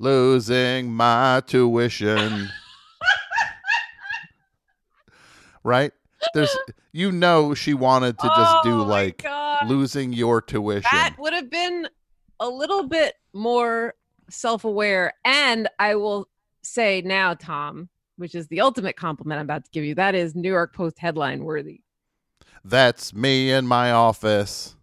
Losing 0.00 0.92
my 0.92 1.42
tuition. 1.46 2.48
right? 5.62 5.92
There's 6.34 6.56
you 6.92 7.12
know 7.12 7.54
she 7.54 7.74
wanted 7.74 8.18
to 8.18 8.26
just 8.26 8.56
Oh 8.56 8.60
do 8.64 8.82
like 8.82 9.22
God. 9.22 9.68
losing 9.68 10.12
your 10.12 10.40
tuition. 10.40 10.88
That 10.92 11.16
would 11.18 11.32
have 11.32 11.50
been 11.50 11.88
a 12.40 12.48
little 12.48 12.84
bit 12.84 13.14
more 13.32 13.94
self 14.30 14.64
aware. 14.64 15.12
And 15.24 15.68
I 15.78 15.94
will 15.96 16.28
say 16.62 17.02
now, 17.04 17.34
Tom, 17.34 17.88
which 18.16 18.34
is 18.34 18.48
the 18.48 18.60
ultimate 18.60 18.96
compliment 18.96 19.38
I'm 19.40 19.46
about 19.46 19.64
to 19.64 19.70
give 19.70 19.84
you, 19.84 19.94
that 19.96 20.14
is 20.14 20.34
New 20.34 20.50
York 20.50 20.74
Post 20.74 20.98
headline 20.98 21.44
worthy. 21.44 21.80
That's 22.64 23.14
me 23.14 23.50
in 23.50 23.66
my 23.66 23.92
office. 23.92 24.76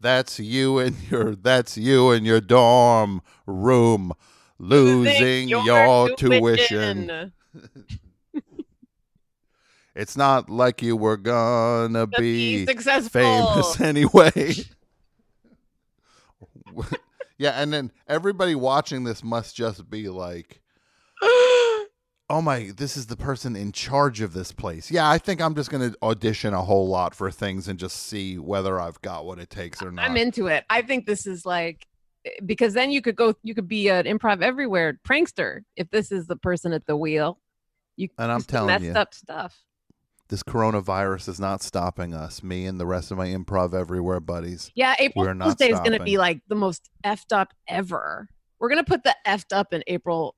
That's 0.00 0.38
you 0.38 0.78
in 0.78 0.96
your 1.10 1.34
that's 1.34 1.76
you 1.76 2.12
in 2.12 2.24
your 2.24 2.40
dorm 2.40 3.22
room 3.46 4.12
losing 4.58 5.48
your, 5.48 6.16
tuition. 6.16 7.32
It's 9.96 10.14
not 10.14 10.50
like 10.50 10.82
you 10.82 10.94
were 10.94 11.16
gonna 11.16 12.06
To 12.06 12.18
be 12.20 12.58
be 12.58 12.66
successful. 12.66 13.08
famous 13.18 13.80
anyway. 13.80 14.54
yeah, 17.38 17.60
and 17.60 17.72
then 17.72 17.92
everybody 18.06 18.54
watching 18.54 19.04
this 19.04 19.22
must 19.22 19.56
just 19.56 19.88
be 19.90 20.08
like, 20.08 20.60
"Oh 21.22 22.40
my, 22.42 22.72
this 22.76 22.96
is 22.96 23.06
the 23.06 23.16
person 23.16 23.56
in 23.56 23.72
charge 23.72 24.20
of 24.20 24.32
this 24.32 24.52
place." 24.52 24.90
Yeah, 24.90 25.08
I 25.08 25.18
think 25.18 25.40
I'm 25.40 25.54
just 25.54 25.70
going 25.70 25.90
to 25.90 25.96
audition 26.02 26.54
a 26.54 26.62
whole 26.62 26.88
lot 26.88 27.14
for 27.14 27.30
things 27.30 27.68
and 27.68 27.78
just 27.78 27.96
see 27.96 28.38
whether 28.38 28.80
I've 28.80 29.00
got 29.02 29.26
what 29.26 29.38
it 29.38 29.50
takes 29.50 29.82
or 29.82 29.90
not. 29.90 30.04
I'm 30.08 30.16
into 30.16 30.46
it. 30.46 30.64
I 30.70 30.82
think 30.82 31.06
this 31.06 31.26
is 31.26 31.44
like 31.46 31.86
eh, 32.24 32.30
because 32.44 32.74
then 32.74 32.90
you 32.90 33.02
could 33.02 33.16
go 33.16 33.34
you 33.42 33.54
could 33.54 33.68
be 33.68 33.88
an 33.88 34.04
improv 34.06 34.42
everywhere 34.42 34.98
prankster 35.06 35.60
if 35.76 35.90
this 35.90 36.10
is 36.12 36.26
the 36.26 36.36
person 36.36 36.72
at 36.72 36.86
the 36.86 36.96
wheel. 36.96 37.38
You 37.96 38.08
And 38.18 38.30
I'm 38.30 38.42
telling 38.42 38.66
messed 38.68 38.84
you. 38.84 38.92
up 38.92 39.14
stuff. 39.14 39.58
This 40.28 40.42
coronavirus 40.42 41.28
is 41.28 41.40
not 41.40 41.62
stopping 41.62 42.12
us, 42.12 42.42
me 42.42 42.66
and 42.66 42.80
the 42.80 42.86
rest 42.86 43.10
of 43.10 43.18
my 43.18 43.28
improv 43.28 43.74
everywhere 43.74 44.20
buddies. 44.20 44.70
Yeah, 44.74 44.94
April 44.98 45.24
Fool's 45.24 45.54
Day 45.54 45.70
is 45.70 45.78
going 45.78 45.92
to 45.92 46.02
be 46.02 46.18
like 46.18 46.40
the 46.48 46.54
most 46.54 46.90
effed 47.04 47.32
up 47.32 47.52
ever. 47.68 48.28
We're 48.58 48.68
going 48.68 48.84
to 48.84 48.88
put 48.88 49.04
the 49.04 49.14
effed 49.26 49.54
up 49.54 49.72
in 49.72 49.84
April 49.86 50.34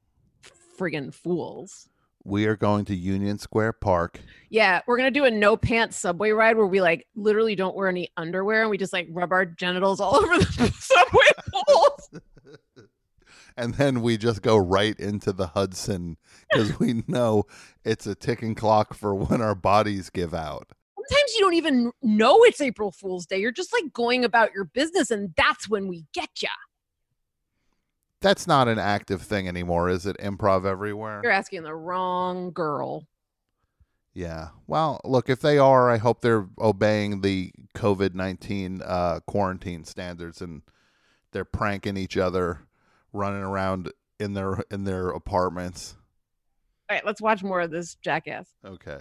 friggin' 0.78 1.14
Fools. 1.14 1.88
We 2.24 2.44
are 2.46 2.56
going 2.56 2.84
to 2.86 2.94
Union 2.94 3.38
Square 3.38 3.74
Park. 3.74 4.20
Yeah, 4.50 4.82
we're 4.86 4.98
going 4.98 5.12
to 5.12 5.18
do 5.18 5.24
a 5.24 5.30
no 5.30 5.56
pants 5.56 5.96
subway 5.96 6.30
ride 6.30 6.56
where 6.56 6.66
we 6.66 6.82
like 6.82 7.06
literally 7.16 7.54
don't 7.54 7.74
wear 7.74 7.88
any 7.88 8.10
underwear 8.18 8.62
and 8.62 8.70
we 8.70 8.76
just 8.76 8.92
like 8.92 9.08
rub 9.10 9.32
our 9.32 9.46
genitals 9.46 10.00
all 10.00 10.16
over 10.22 10.36
the 10.36 10.74
subway 10.78 11.26
poles. 11.66 12.10
and 13.58 13.74
then 13.74 14.00
we 14.00 14.16
just 14.16 14.40
go 14.40 14.56
right 14.56 14.98
into 14.98 15.32
the 15.32 15.48
Hudson 15.48 16.16
because 16.50 16.78
we 16.78 17.02
know 17.08 17.44
it's 17.84 18.06
a 18.06 18.14
ticking 18.14 18.54
clock 18.54 18.94
for 18.94 19.14
when 19.14 19.42
our 19.42 19.54
bodies 19.54 20.10
give 20.10 20.32
out. 20.32 20.68
Sometimes 20.96 21.34
you 21.34 21.40
don't 21.40 21.54
even 21.54 21.92
know 22.02 22.44
it's 22.44 22.60
April 22.60 22.92
Fool's 22.92 23.26
Day. 23.26 23.38
You're 23.38 23.52
just 23.52 23.72
like 23.72 23.92
going 23.92 24.24
about 24.24 24.52
your 24.54 24.64
business 24.64 25.10
and 25.10 25.34
that's 25.36 25.68
when 25.68 25.88
we 25.88 26.04
get 26.14 26.30
ya. 26.40 26.48
That's 28.20 28.46
not 28.46 28.68
an 28.68 28.78
active 28.78 29.22
thing 29.22 29.48
anymore, 29.48 29.88
is 29.88 30.06
it? 30.06 30.16
Improv 30.18 30.64
everywhere. 30.64 31.20
You're 31.22 31.32
asking 31.32 31.62
the 31.62 31.74
wrong 31.74 32.52
girl. 32.52 33.06
Yeah. 34.12 34.48
Well, 34.66 35.00
look, 35.04 35.28
if 35.28 35.40
they 35.40 35.58
are, 35.58 35.90
I 35.90 35.98
hope 35.98 36.20
they're 36.20 36.48
obeying 36.58 37.20
the 37.20 37.52
COVID 37.76 38.14
nineteen 38.14 38.82
uh, 38.84 39.20
quarantine 39.26 39.84
standards 39.84 40.42
and 40.42 40.62
they're 41.30 41.44
pranking 41.44 41.96
each 41.96 42.16
other, 42.16 42.67
running 43.18 43.42
around 43.42 43.92
in 44.18 44.34
their 44.34 44.64
in 44.70 44.84
their 44.84 45.10
apartments. 45.10 45.96
All 46.88 46.96
right, 46.96 47.04
let's 47.04 47.20
watch 47.20 47.42
more 47.42 47.60
of 47.60 47.70
this 47.70 47.96
jackass. 47.96 48.48
Okay. 48.64 49.00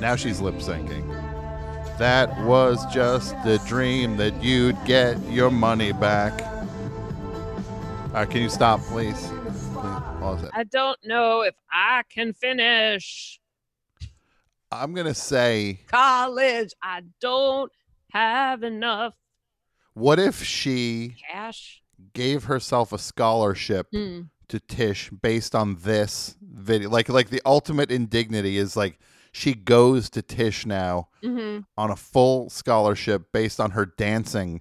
Now 0.00 0.16
she's 0.16 0.40
lip 0.40 0.54
syncing. 0.56 1.06
That 1.98 2.46
was 2.46 2.86
just 2.86 3.34
a 3.44 3.58
dream 3.66 4.16
that 4.16 4.42
you'd 4.42 4.82
get 4.86 5.22
your 5.28 5.50
money 5.50 5.92
back. 5.92 6.40
All 6.42 8.14
right, 8.14 8.30
can 8.30 8.40
you 8.40 8.48
stop, 8.48 8.80
please? 8.80 9.18
Please 9.26 10.00
pause 10.18 10.42
it. 10.42 10.50
I 10.54 10.64
don't 10.64 10.98
know 11.04 11.42
if 11.42 11.54
I 11.70 12.02
can 12.10 12.32
finish 12.32 13.40
I'm 14.72 14.94
gonna 14.94 15.14
say, 15.14 15.80
college. 15.88 16.72
I 16.80 17.02
don't 17.20 17.72
have 18.12 18.62
enough 18.62 19.14
what 19.94 20.20
if 20.20 20.44
she 20.44 21.16
cash. 21.28 21.79
Gave 22.12 22.44
herself 22.44 22.92
a 22.92 22.98
scholarship 22.98 23.88
Hmm. 23.92 24.22
to 24.48 24.60
Tisch 24.60 25.10
based 25.22 25.54
on 25.54 25.76
this 25.82 26.36
video? 26.42 26.90
Like, 26.90 27.08
like 27.08 27.30
the 27.30 27.42
ultimate 27.46 27.90
indignity 27.90 28.56
is 28.58 28.76
like 28.76 28.98
she 29.32 29.54
goes 29.54 30.10
to 30.10 30.22
Tisch 30.22 30.66
now 30.66 31.08
Mm-hmm. 31.22 31.60
on 31.76 31.90
a 31.90 31.96
full 31.96 32.50
scholarship 32.50 33.32
based 33.32 33.60
on 33.60 33.72
her 33.72 33.86
dancing 33.86 34.60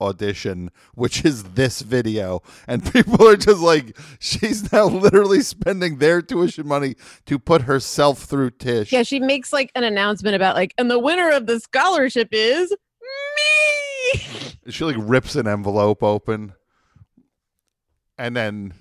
audition, 0.00 0.70
which 0.94 1.24
is 1.24 1.42
this 1.54 1.80
video. 1.80 2.42
And 2.68 2.84
people 2.92 3.26
are 3.26 3.36
just 3.36 3.60
like, 3.60 3.96
she's 4.18 4.70
now 4.72 4.84
literally 4.86 5.40
spending 5.40 5.98
their 5.98 6.20
tuition 6.22 6.66
money 6.68 6.94
to 7.26 7.38
put 7.38 7.62
herself 7.62 8.24
through 8.24 8.50
Tisch. 8.50 8.92
Yeah, 8.92 9.02
she 9.02 9.18
makes 9.18 9.52
like 9.52 9.70
an 9.74 9.82
announcement 9.84 10.36
about 10.36 10.54
like, 10.56 10.74
and 10.78 10.90
the 10.90 10.98
winner 10.98 11.30
of 11.30 11.46
the 11.46 11.58
scholarship 11.58 12.28
is 12.32 12.70
me. 12.70 14.20
She 14.70 14.84
like 14.84 14.96
rips 14.98 15.36
an 15.36 15.46
envelope 15.48 16.02
open. 16.02 16.52
And 18.18 18.36
then 18.36 18.74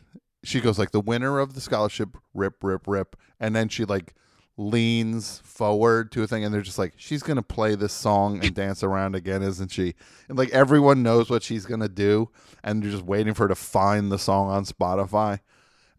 she 0.44 0.62
goes 0.62 0.78
like 0.78 0.92
the 0.92 1.00
winner 1.00 1.40
of 1.40 1.54
the 1.54 1.62
scholarship, 1.62 2.18
rip, 2.34 2.64
rip, 2.64 2.88
rip. 2.88 3.16
And 3.40 3.56
then 3.56 3.70
she 3.70 3.86
like 3.86 4.14
leans 4.58 5.40
forward 5.44 6.12
to 6.12 6.22
a 6.22 6.28
thing 6.28 6.44
and 6.44 6.54
they're 6.54 6.62
just 6.62 6.78
like, 6.78 6.94
she's 6.98 7.24
gonna 7.24 7.42
play 7.42 7.76
this 7.76 7.94
song 7.94 8.44
and 8.44 8.54
dance 8.54 8.84
around 8.84 9.16
again, 9.16 9.42
isn't 9.42 9.72
she? 9.72 9.96
And 10.30 10.38
like 10.38 10.50
everyone 10.52 11.02
knows 11.04 11.30
what 11.30 11.44
she's 11.44 11.66
gonna 11.66 11.90
do, 11.90 12.30
and 12.64 12.84
they're 12.84 12.92
just 12.92 13.04
waiting 13.04 13.34
for 13.34 13.44
her 13.44 13.50
to 13.50 13.56
find 13.56 14.12
the 14.12 14.20
song 14.20 14.50
on 14.50 14.66
Spotify. 14.66 15.40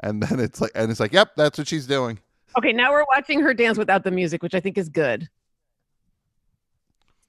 And 0.01 0.23
then 0.23 0.39
it's 0.41 0.61
like 0.61 0.73
and 0.75 0.91
it's 0.91 1.01
like, 1.01 1.13
yep, 1.13 1.33
that's 1.37 1.59
what 1.59 1.69
she's 1.69 1.87
doing. 1.87 2.19
Okay, 2.57 2.73
now 2.73 2.93
we're 2.93 3.05
watching 3.09 3.41
her 3.41 3.53
dance 3.53 3.79
without 3.79 4.05
the 4.05 4.11
music, 4.11 4.43
which 4.43 4.55
I 4.55 4.61
think 4.61 4.79
is 4.79 4.89
good. 4.89 5.29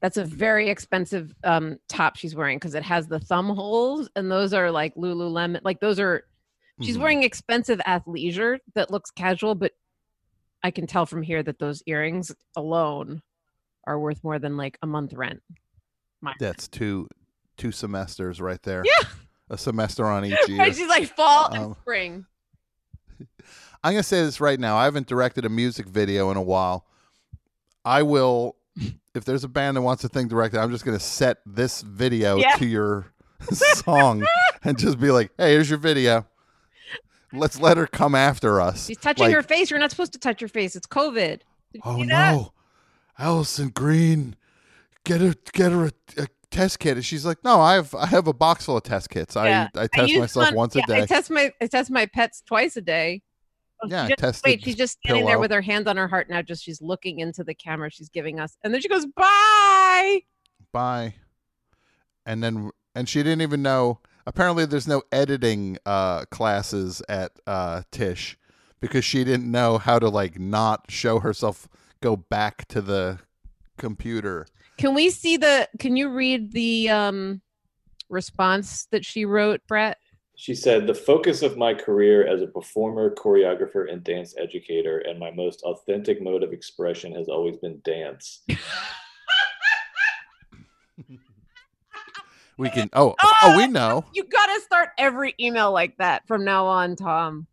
That's 0.05 0.17
a 0.17 0.23
very 0.23 0.69
expensive 0.69 1.33
um, 1.43 1.79
top 1.89 2.15
she's 2.15 2.35
wearing 2.35 2.57
because 2.59 2.75
it 2.75 2.83
has 2.83 3.07
the 3.07 3.19
thumb 3.19 3.49
holes, 3.49 4.07
and 4.15 4.31
those 4.31 4.53
are 4.53 4.69
like 4.69 4.93
Lululemon. 4.93 5.61
Like 5.63 5.79
those 5.79 5.99
are, 5.99 6.25
she's 6.83 6.95
Mhm. 6.95 6.99
wearing 7.01 7.23
expensive 7.23 7.79
athleisure 7.87 8.59
that 8.75 8.91
looks 8.91 9.09
casual, 9.09 9.55
but 9.55 9.71
I 10.61 10.69
can 10.69 10.85
tell 10.85 11.07
from 11.07 11.23
here 11.23 11.41
that 11.41 11.57
those 11.57 11.81
earrings 11.87 12.31
alone 12.55 13.23
are 13.87 13.99
worth 13.99 14.23
more 14.23 14.37
than 14.37 14.57
like 14.57 14.77
a 14.83 14.85
month 14.85 15.11
rent. 15.13 15.41
My 16.21 16.35
That's 16.39 16.67
two 16.67 17.07
two 17.57 17.71
semesters 17.71 18.39
right 18.39 18.61
there. 18.61 18.83
Yeah. 18.85 19.07
A 19.49 19.57
semester 19.57 20.05
on 20.05 20.23
each 20.23 20.37
year. 20.47 20.71
She's 20.71 20.87
like 20.87 21.07
fall 21.15 21.47
and 21.51 21.63
Um, 21.63 21.75
spring. 21.81 22.25
I'm 23.83 23.93
gonna 23.93 24.03
say 24.03 24.21
this 24.23 24.39
right 24.39 24.59
now. 24.59 24.77
I 24.77 24.83
haven't 24.83 25.07
directed 25.07 25.45
a 25.45 25.49
music 25.49 25.87
video 25.87 26.29
in 26.29 26.37
a 26.37 26.43
while. 26.43 26.85
I 27.83 28.03
will, 28.03 28.55
if 29.13 29.23
there's 29.25 29.43
a 29.43 29.47
band 29.47 29.77
that 29.77 29.81
wants 29.81 30.03
a 30.03 30.09
thing 30.09 30.27
directed, 30.27 30.59
I'm 30.59 30.71
just 30.71 30.85
gonna 30.85 30.99
set 30.99 31.37
this 31.45 31.81
video 31.81 32.37
Yeah. 32.37 32.55
to 32.57 32.65
your 32.65 33.13
song 33.51 34.25
and 34.63 34.77
just 34.77 34.99
be 34.99 35.11
like, 35.11 35.31
"Hey, 35.37 35.51
here's 35.53 35.69
your 35.69 35.79
video. 35.79 36.25
Let's 37.33 37.59
let 37.59 37.77
her 37.77 37.87
come 37.87 38.15
after 38.15 38.61
us." 38.61 38.85
She's 38.87 38.97
touching 38.97 39.25
Like, 39.25 39.35
her 39.35 39.43
face. 39.43 39.69
You're 39.69 39.79
not 39.79 39.91
supposed 39.91 40.13
to 40.13 40.19
touch 40.19 40.41
your 40.41 40.47
face. 40.49 40.75
It's 40.75 40.87
COVID. 40.87 41.41
Did 41.73 41.81
Oh 41.83 41.97
that? 41.99 42.05
no, 42.07 42.53
Allyson 43.19 43.69
Green, 43.69 44.35
get 45.03 45.21
her 45.21 45.33
get 45.53 45.71
her 45.71 45.85
a, 45.85 45.91
a 46.17 46.27
test 46.51 46.79
kit. 46.79 46.95
And 46.97 47.05
she's 47.05 47.25
like, 47.25 47.37
"No, 47.43 47.59
I 47.59 47.73
have 47.75 47.93
I 47.95 48.05
have 48.07 48.27
a 48.27 48.33
box 48.33 48.65
full 48.65 48.77
of 48.77 48.83
test 48.83 49.09
kits. 49.09 49.35
Yeah. 49.35 49.67
I 49.75 49.81
I 49.83 49.87
test 49.87 50.09
use 50.11 50.19
myself 50.19 50.45
one- 50.47 50.55
once 50.55 50.75
yeah, 50.75 50.83
a 50.85 50.87
day." 50.87 51.01
I 51.01 51.05
test 51.05 51.29
my 51.29 51.51
I 51.61 51.67
test 51.67 51.91
my 51.91 52.05
pets 52.05 52.41
twice 52.45 52.77
a 52.77 52.81
day. 52.81 53.21
She 53.87 53.93
Yeah, 53.93 54.09
just- 54.19 54.43
Wait, 54.45 54.63
she's 54.63 54.75
just 54.75 54.99
standing 55.03 55.25
there 55.25 55.39
with 55.39 55.51
her 55.51 55.61
hands 55.61 55.87
on 55.87 55.97
her 55.97 56.07
heart 56.07 56.29
now. 56.29 56.41
Just 56.41 56.63
she's 56.63 56.81
looking 56.81 57.19
into 57.19 57.43
the 57.43 57.53
camera. 57.53 57.89
She's 57.89 58.09
giving 58.09 58.39
us, 58.39 58.57
and 58.63 58.73
then 58.73 58.81
she 58.81 58.87
goes, 58.87 59.05
"Bye." 59.05 60.21
bye 60.71 61.13
and 62.25 62.43
then 62.43 62.71
and 62.93 63.07
she 63.07 63.23
didn't 63.23 63.41
even 63.41 63.61
know 63.61 63.99
apparently 64.25 64.65
there's 64.65 64.87
no 64.87 65.03
editing 65.11 65.77
uh, 65.85 66.25
classes 66.25 67.01
at 67.07 67.31
uh, 67.45 67.83
Tisch 67.91 68.37
because 68.79 69.05
she 69.05 69.23
didn't 69.23 69.49
know 69.49 69.77
how 69.77 69.99
to 69.99 70.09
like 70.09 70.39
not 70.39 70.85
show 70.89 71.19
herself 71.19 71.67
go 72.01 72.15
back 72.15 72.67
to 72.69 72.81
the 72.81 73.19
computer. 73.77 74.47
Can 74.77 74.93
we 74.93 75.09
see 75.09 75.37
the? 75.37 75.69
Can 75.79 75.95
you 75.95 76.09
read 76.09 76.51
the 76.51 76.89
um 76.89 77.41
response 78.09 78.87
that 78.91 79.05
she 79.05 79.25
wrote, 79.25 79.61
Brett? 79.67 79.97
She 80.37 80.53
said, 80.53 80.85
The 80.85 80.93
focus 80.93 81.41
of 81.41 81.57
my 81.57 81.73
career 81.73 82.27
as 82.27 82.41
a 82.41 82.47
performer, 82.47 83.13
choreographer, 83.15 83.91
and 83.91 84.03
dance 84.03 84.35
educator, 84.37 84.99
and 84.99 85.17
my 85.17 85.31
most 85.31 85.61
authentic 85.63 86.21
mode 86.21 86.43
of 86.43 86.51
expression 86.51 87.13
has 87.15 87.29
always 87.29 87.57
been 87.57 87.79
dance. 87.83 88.41
We 92.57 92.69
can. 92.69 92.89
Oh, 92.93 93.15
oh, 93.21 93.33
oh, 93.43 93.57
we 93.57 93.67
know 93.67 94.05
You 94.13 94.23
gotta 94.23 94.61
start 94.61 94.89
every 94.97 95.35
email 95.41 95.73
like 95.73 95.97
that 95.97 96.25
from 96.25 96.45
now 96.45 96.65
on, 96.65 96.95
Tom. 96.95 97.47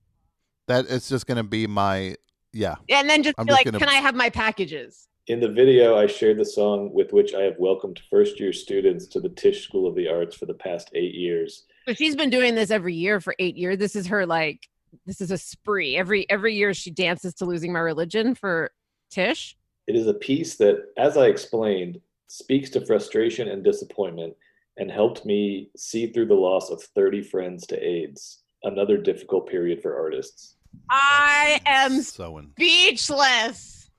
that 0.69 0.87
it's 0.89 1.09
just 1.09 1.27
gonna 1.27 1.43
be 1.43 1.67
my 1.67 2.15
yeah. 2.53 2.77
And 2.89 3.11
then 3.11 3.25
just 3.25 3.35
I'm 3.37 3.47
be 3.47 3.51
just 3.51 3.59
like, 3.59 3.65
gonna- 3.65 3.81
"Can 3.81 3.89
I 3.89 3.95
have 4.01 4.15
my 4.15 4.31
packages?" 4.31 5.09
In 5.27 5.41
the 5.41 5.49
video, 5.49 5.97
I 5.99 6.07
shared 6.07 6.39
the 6.39 6.45
song 6.45 6.93
with 6.93 7.13
which 7.13 7.35
I 7.35 7.41
have 7.43 7.57
welcomed 7.59 8.01
first 8.11 8.39
year 8.39 8.53
students 8.53 9.07
to 9.09 9.21
the 9.21 9.29
Tisch 9.29 9.65
School 9.65 9.89
of 9.89 9.97
the 9.97 10.07
Arts 10.09 10.37
for 10.37 10.47
the 10.47 10.55
past 10.55 10.91
eight 10.95 11.15
years. 11.15 11.65
But 11.87 11.97
she's 11.99 12.17
been 12.17 12.31
doing 12.31 12.55
this 12.55 12.71
every 12.71 12.95
year 12.95 13.21
for 13.21 13.35
eight 13.39 13.57
years. 13.57 13.79
This 13.79 13.97
is 13.97 14.07
her 14.07 14.27
like. 14.27 14.69
This 15.07 15.21
is 15.21 15.31
a 15.31 15.39
spree. 15.39 15.97
Every 15.97 16.29
every 16.31 16.55
year 16.55 16.75
she 16.75 16.91
dances 16.91 17.35
to 17.35 17.45
"Losing 17.47 17.73
My 17.73 17.81
Religion" 17.81 18.35
for 18.35 18.71
Tisch. 19.11 19.57
It 19.87 19.97
is 19.97 20.07
a 20.07 20.15
piece 20.15 20.57
that, 20.57 20.85
as 20.97 21.17
I 21.17 21.27
explained, 21.27 22.01
speaks 22.29 22.71
to 22.71 22.85
frustration 22.87 23.49
and 23.49 23.65
disappointment 23.65 24.35
and 24.77 24.91
helped 24.91 25.25
me 25.27 25.71
see 25.77 26.07
through 26.13 26.27
the 26.27 26.35
loss 26.35 26.71
of 26.71 26.83
30 26.95 27.23
friends 27.23 27.67
to 27.67 27.77
AIDS, 27.83 28.43
another 28.63 28.97
difficult 28.97 29.49
period 29.49 29.83
for 29.83 29.99
artists. 29.99 30.57
I 30.89 31.61
am 31.67 32.01
so 32.01 32.41
speechless. 32.53 33.91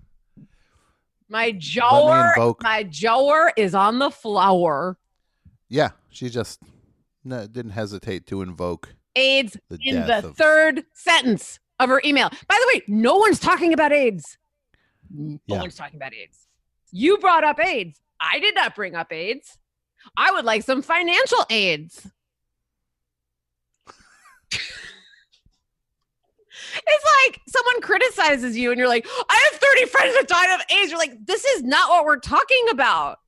My 1.29 1.51
jawer, 1.53 2.35
invoke- 2.35 2.63
my 2.63 2.83
jawer 2.85 3.51
is 3.57 3.75
on 3.75 3.99
the 3.99 4.09
floor. 4.11 4.97
yeah. 5.69 5.89
She 6.09 6.29
just 6.29 6.59
no, 7.23 7.47
didn't 7.47 7.71
hesitate 7.71 8.25
to 8.27 8.41
invoke 8.41 8.95
AIDS 9.15 9.57
the 9.69 9.77
in 9.83 10.05
the 10.07 10.19
of 10.27 10.35
third 10.35 10.83
sentence 10.93 11.59
of 11.79 11.89
her 11.89 12.01
email. 12.05 12.29
By 12.47 12.57
the 12.59 12.71
way, 12.73 12.81
no 12.87 13.17
one's 13.17 13.39
talking 13.39 13.73
about 13.73 13.91
AIDS. 13.91 14.37
No 15.11 15.39
Yeah. 15.47 15.61
one's 15.61 15.75
talking 15.75 15.97
about 15.97 16.13
AIDS. 16.13 16.47
You 16.91 17.17
brought 17.17 17.43
up 17.43 17.59
AIDS. 17.59 17.99
I 18.19 18.39
did 18.39 18.55
not 18.55 18.75
bring 18.75 18.95
up 18.95 19.11
AIDS. 19.11 19.57
I 20.17 20.31
would 20.31 20.45
like 20.45 20.63
some 20.63 20.81
financial 20.81 21.45
aids. 21.49 22.07
it's 26.87 27.05
like 27.25 27.41
someone 27.47 27.81
criticizes 27.81 28.57
you 28.57 28.71
and 28.71 28.77
you're 28.77 28.87
like, 28.87 29.07
I 29.29 29.49
have 29.51 29.59
30 29.59 29.85
friends 29.85 30.15
that 30.15 30.27
died 30.27 30.53
of 30.55 30.61
AIDS. 30.77 30.91
You're 30.91 30.99
like, 30.99 31.25
this 31.25 31.43
is 31.45 31.63
not 31.63 31.89
what 31.89 32.05
we're 32.05 32.19
talking 32.19 32.65
about. 32.71 33.19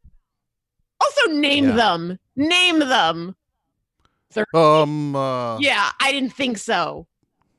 Also, 1.01 1.31
name 1.31 1.65
Yeah. 1.65 1.75
them. 1.75 2.19
Name 2.35 2.79
them. 2.79 3.35
Um. 4.53 5.15
Uh, 5.15 5.57
Yeah, 5.59 5.89
I 5.99 6.11
didn't 6.11 6.31
think 6.33 6.57
so. 6.57 7.07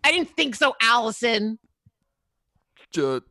I 0.04 0.12
didn't 0.12 0.30
think 0.36 0.54
so, 0.54 0.74
Allyson. 0.82 1.58
Ch- 2.94 3.22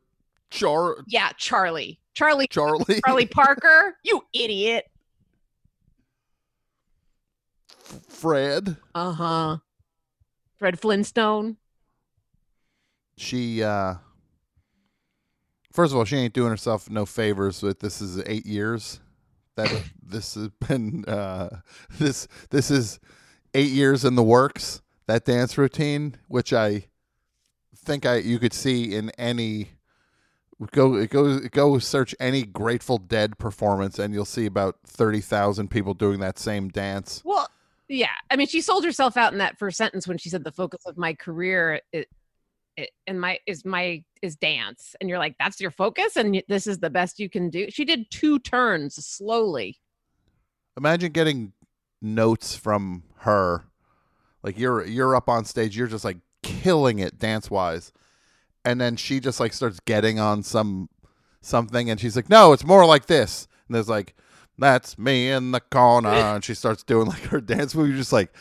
Char 0.50 0.98
Yeah, 1.08 1.32
Charlie. 1.38 2.00
Charlie 2.13 2.48
Charlie 2.48 3.01
Charlie 3.06 3.25
Parker. 3.32 3.98
You 4.04 4.22
idiot. 4.34 4.86
Fred. 8.10 8.77
Uh-huh. 8.96 9.58
Fred 10.58 10.80
Flintstone. 10.80 11.58
She 13.18 13.63
uh. 13.63 13.96
First 15.74 15.92
of 15.92 15.98
all, 15.98 16.06
she 16.06 16.15
ain't 16.15 16.34
doing 16.34 16.50
herself 16.50 16.89
no 16.89 17.06
favors 17.06 17.62
with 17.62 17.79
this 17.81 18.01
is 18.01 18.22
eight 18.25 18.46
years 18.46 19.01
that 19.57 19.70
this 20.01 20.36
has 20.36 20.50
been 20.68 21.03
uh 21.05 21.50
this 22.00 22.27
this 22.50 22.72
is 22.72 23.00
eight 23.55 23.72
years 23.72 24.05
in 24.05 24.15
the 24.15 24.24
works 24.24 24.81
that 25.07 25.25
dance 25.25 25.57
routine 25.57 26.15
which 26.27 26.53
i 26.53 26.85
think 27.75 28.05
i 28.05 28.18
you 28.18 28.39
could 28.39 28.53
see 28.53 28.94
in 28.94 29.09
any 29.11 29.70
go 30.72 31.05
go 31.07 31.39
go 31.39 31.79
search 31.79 32.15
any 32.20 32.44
grateful 32.44 32.98
dead 32.98 33.37
performance 33.37 34.00
and 34.00 34.13
you'll 34.13 34.25
see 34.25 34.46
about 34.46 34.77
30,000 34.85 35.70
people 35.70 35.94
doing 35.94 36.20
that 36.20 36.39
same 36.39 36.70
dance 36.70 37.22
Well, 37.25 37.50
yeah. 37.87 38.13
I 38.31 38.35
mean, 38.35 38.48
she 38.48 38.61
sold 38.61 38.83
herself 38.83 39.18
out 39.18 39.33
in 39.33 39.39
that 39.39 39.59
first 39.59 39.77
sentence 39.77 40.07
when 40.07 40.18
she 40.18 40.29
said 40.29 40.44
the 40.44 40.51
focus 40.51 40.85
of 40.85 40.98
my 40.98 41.13
career 41.13 41.81
it, 41.91 42.07
it, 42.77 42.89
and 43.07 43.20
my 43.22 43.39
is 43.46 43.63
my 43.63 44.03
is 44.22 44.35
dance. 44.35 44.96
And 45.00 45.09
you're 45.09 45.20
like, 45.20 45.35
that's 45.39 45.61
your 45.61 45.72
focus 45.72 46.15
and 46.15 46.41
this 46.48 46.68
is 46.68 46.79
the 46.79 46.89
best 46.89 47.20
you 47.20 47.29
can 47.29 47.50
do. 47.50 47.70
She 47.70 47.85
did 47.85 48.09
two 48.09 48.39
turns 48.39 48.96
slowly. 48.96 49.77
imagine 50.77 51.11
getting 51.11 51.53
notes 52.01 52.55
from 52.55 53.03
her. 53.25 53.66
Like 54.44 54.57
you're 54.57 54.85
you're 54.85 55.16
up 55.16 55.27
on 55.27 55.46
stage 55.46 55.75
you're 55.75 55.88
just 55.88 56.05
like 56.05 56.18
killing 56.44 57.00
it 57.00 57.18
dance 57.18 57.50
wise 57.50 57.92
and 58.64 58.79
then 58.79 58.96
she 58.96 59.20
just 59.20 59.40
like 59.40 59.53
starts 59.53 59.79
getting 59.81 60.20
on 60.20 60.44
some 60.44 60.90
something 61.42 61.90
and 61.90 62.00
she's 62.00 62.16
like 62.16 62.29
no 62.29 62.53
it's 62.53 62.64
more 62.64 62.85
like 62.85 63.07
this. 63.07 63.48
And 63.68 63.75
there's 63.75 63.90
like 63.90 64.16
that's 64.57 64.98
me 64.98 65.29
in 65.29 65.51
the 65.51 65.59
corner. 65.59 66.09
And 66.14 66.44
she 66.44 66.53
starts 66.53 66.83
doing 66.83 67.07
like 67.07 67.24
her 67.24 67.42
dance 67.42 67.75
move 67.75 67.90
you're 67.90 67.98
just 67.98 68.14
like 68.14 68.33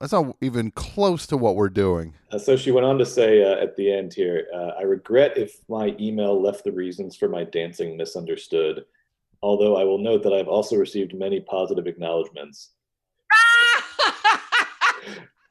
that's 0.00 0.12
not 0.12 0.34
even 0.40 0.70
close 0.70 1.26
to 1.26 1.36
what 1.36 1.56
we're 1.56 1.68
doing. 1.68 2.14
Uh, 2.32 2.38
so 2.38 2.56
she 2.56 2.70
went 2.70 2.86
on 2.86 2.96
to 2.96 3.04
say 3.04 3.42
uh, 3.44 3.62
at 3.62 3.76
the 3.76 3.92
end 3.92 4.14
here 4.14 4.46
uh, 4.54 4.72
I 4.78 4.82
regret 4.82 5.36
if 5.36 5.60
my 5.68 5.94
email 6.00 6.40
left 6.40 6.64
the 6.64 6.72
reasons 6.72 7.14
for 7.14 7.28
my 7.28 7.44
dancing 7.44 7.98
misunderstood, 7.98 8.86
although 9.42 9.76
I 9.76 9.84
will 9.84 9.98
note 9.98 10.22
that 10.22 10.32
I've 10.32 10.48
also 10.48 10.76
received 10.76 11.14
many 11.14 11.40
positive 11.40 11.86
acknowledgments. 11.86 12.70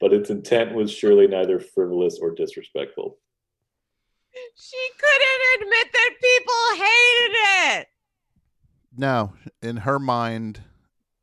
But 0.01 0.13
its 0.13 0.29
intent 0.29 0.73
was 0.73 0.91
surely 0.91 1.27
neither 1.27 1.59
frivolous 1.59 2.19
or 2.21 2.33
disrespectful. 2.33 3.17
she 4.55 4.89
couldn't 4.97 5.61
admit 5.61 5.87
that 5.91 6.09
people 6.21 6.85
hated 6.85 7.79
it. 7.79 7.87
no 8.97 9.33
in 9.61 9.77
her 9.77 9.99
mind 9.99 10.61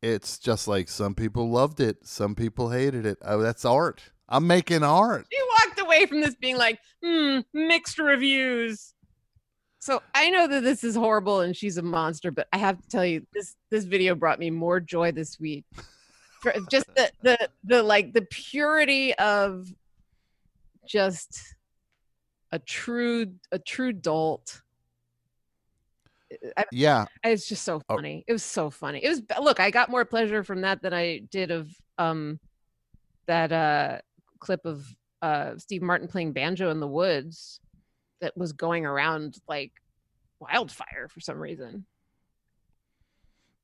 it's 0.02 0.38
just 0.38 0.68
like 0.68 0.88
some 0.88 1.14
people 1.14 1.50
loved 1.50 1.80
it 1.80 2.06
some 2.06 2.34
people 2.34 2.70
hated 2.70 3.06
it 3.06 3.18
oh 3.24 3.40
that's 3.40 3.64
art 3.64 4.02
i'm 4.28 4.46
making 4.46 4.82
art 4.82 5.26
She 5.32 5.40
walked 5.64 5.80
away 5.80 6.06
from 6.06 6.20
this 6.20 6.34
being 6.34 6.56
like, 6.58 6.78
hmm, 7.02 7.40
mixed 7.54 7.98
reviews. 7.98 8.92
So 9.78 10.02
I 10.14 10.30
know 10.30 10.46
that 10.48 10.62
this 10.64 10.82
is 10.84 10.94
horrible 10.96 11.40
and 11.40 11.56
she's 11.56 11.76
a 11.78 11.82
monster, 11.82 12.30
but 12.30 12.46
I 12.52 12.58
have 12.58 12.80
to 12.82 12.88
tell 12.88 13.04
you, 13.06 13.26
this 13.32 13.54
this 13.70 13.84
video 13.84 14.14
brought 14.14 14.38
me 14.38 14.50
more 14.50 14.80
joy 14.80 15.12
this 15.12 15.38
week. 15.40 15.64
Just 16.70 16.86
the 16.94 17.10
the 17.22 17.48
the 17.64 17.82
like 17.82 18.12
the 18.12 18.22
purity 18.22 19.14
of 19.14 19.66
just 20.88 21.54
a 22.52 22.58
true 22.58 23.34
a 23.52 23.58
true 23.58 23.92
dolt. 23.92 24.62
I, 26.56 26.64
yeah 26.72 27.06
it's 27.24 27.48
just 27.48 27.64
so 27.64 27.80
Oh. 27.88 27.96
funny. 27.96 28.24
It 28.26 28.32
was 28.32 28.42
so 28.42 28.70
funny. 28.70 29.02
It 29.04 29.08
was 29.08 29.22
look, 29.40 29.60
I 29.60 29.70
got 29.70 29.90
more 29.90 30.04
pleasure 30.04 30.42
from 30.44 30.62
that 30.62 30.82
than 30.82 30.92
I 30.92 31.20
did 31.30 31.50
of 31.50 31.68
um 31.98 32.38
that 33.26 33.52
uh 33.52 33.98
clip 34.38 34.64
of 34.64 34.86
uh 35.22 35.56
Steve 35.58 35.82
Martin 35.82 36.08
playing 36.08 36.32
banjo 36.32 36.70
in 36.70 36.80
the 36.80 36.86
woods 36.86 37.60
that 38.20 38.36
was 38.36 38.52
going 38.52 38.86
around 38.86 39.36
like 39.48 39.72
wildfire 40.40 41.08
for 41.08 41.20
some 41.20 41.38
reason. 41.38 41.86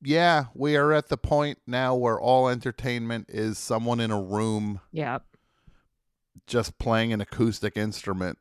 Yeah, 0.04 0.46
we 0.54 0.76
are 0.76 0.92
at 0.92 1.08
the 1.08 1.16
point 1.16 1.58
now 1.66 1.94
where 1.94 2.20
all 2.20 2.48
entertainment 2.48 3.26
is 3.28 3.56
someone 3.56 4.00
in 4.00 4.10
a 4.10 4.20
room 4.20 4.80
Yeah. 4.90 5.20
just 6.46 6.78
playing 6.78 7.12
an 7.12 7.20
acoustic 7.20 7.76
instrument. 7.76 8.38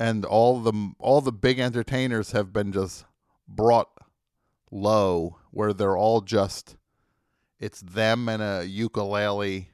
And 0.00 0.24
all 0.24 0.60
the 0.60 0.92
all 0.98 1.20
the 1.20 1.30
big 1.32 1.58
entertainers 1.60 2.32
have 2.32 2.52
been 2.52 2.72
just 2.72 3.04
brought 3.46 3.88
low 4.70 5.38
where 5.50 5.72
they're 5.72 5.96
all 5.96 6.20
just 6.22 6.76
it's 7.58 7.80
them 7.80 8.28
and 8.28 8.42
a 8.42 8.66
ukulele 8.66 9.70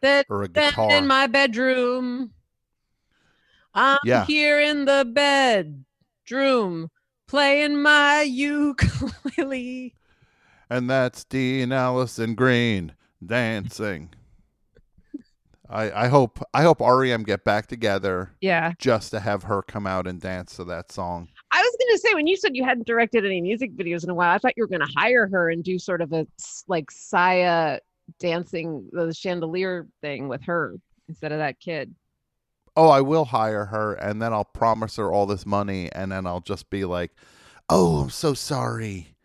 That 0.00 0.26
or 0.30 0.42
a 0.42 0.48
guitar. 0.48 0.90
in 0.96 1.06
my 1.06 1.26
bedroom. 1.26 2.32
I'm 3.74 3.98
Yeah. 4.04 4.24
here 4.24 4.58
in 4.58 4.86
the 4.86 5.04
bedroom 6.24 6.90
playing 7.26 7.80
my 7.82 8.22
ukulele. 8.22 9.94
and 10.70 10.88
that's 10.90 11.24
Dean 11.24 11.72
Allison 11.72 12.34
Green 12.34 12.92
dancing. 13.24 14.10
I 15.68 16.04
I 16.04 16.08
hope 16.08 16.38
I 16.54 16.62
hope 16.62 16.78
REM 16.80 17.24
get 17.24 17.42
back 17.42 17.66
together 17.66 18.30
Yeah. 18.40 18.72
just 18.78 19.10
to 19.10 19.18
have 19.20 19.42
her 19.44 19.62
come 19.62 19.86
out 19.86 20.06
and 20.06 20.20
dance 20.20 20.54
to 20.56 20.64
that 20.64 20.92
song. 20.92 21.28
I 21.50 21.60
was 21.60 21.76
going 21.80 21.96
to 21.96 21.98
say 21.98 22.14
when 22.14 22.26
you 22.28 22.36
said 22.36 22.54
you 22.54 22.64
hadn't 22.64 22.86
directed 22.86 23.24
any 23.24 23.40
music 23.40 23.74
videos 23.76 24.04
in 24.04 24.10
a 24.10 24.14
while, 24.14 24.32
I 24.34 24.38
thought 24.38 24.52
you 24.56 24.62
were 24.62 24.68
going 24.68 24.86
to 24.86 24.92
hire 24.96 25.26
her 25.26 25.50
and 25.50 25.64
do 25.64 25.78
sort 25.78 26.02
of 26.02 26.12
a 26.12 26.24
like 26.68 26.90
Sia 26.92 27.80
dancing 28.20 28.88
the 28.92 29.12
chandelier 29.12 29.88
thing 30.02 30.28
with 30.28 30.42
her 30.44 30.76
instead 31.08 31.32
of 31.32 31.38
that 31.38 31.58
kid. 31.58 31.92
Oh, 32.76 32.88
I 32.88 33.00
will 33.00 33.24
hire 33.24 33.64
her, 33.66 33.94
and 33.94 34.20
then 34.20 34.32
I'll 34.32 34.44
promise 34.44 34.96
her 34.96 35.10
all 35.10 35.24
this 35.26 35.46
money, 35.46 35.90
and 35.92 36.12
then 36.12 36.26
I'll 36.26 36.40
just 36.40 36.68
be 36.68 36.84
like, 36.84 37.12
"Oh, 37.70 38.00
I'm 38.02 38.10
so 38.10 38.34
sorry. 38.34 39.16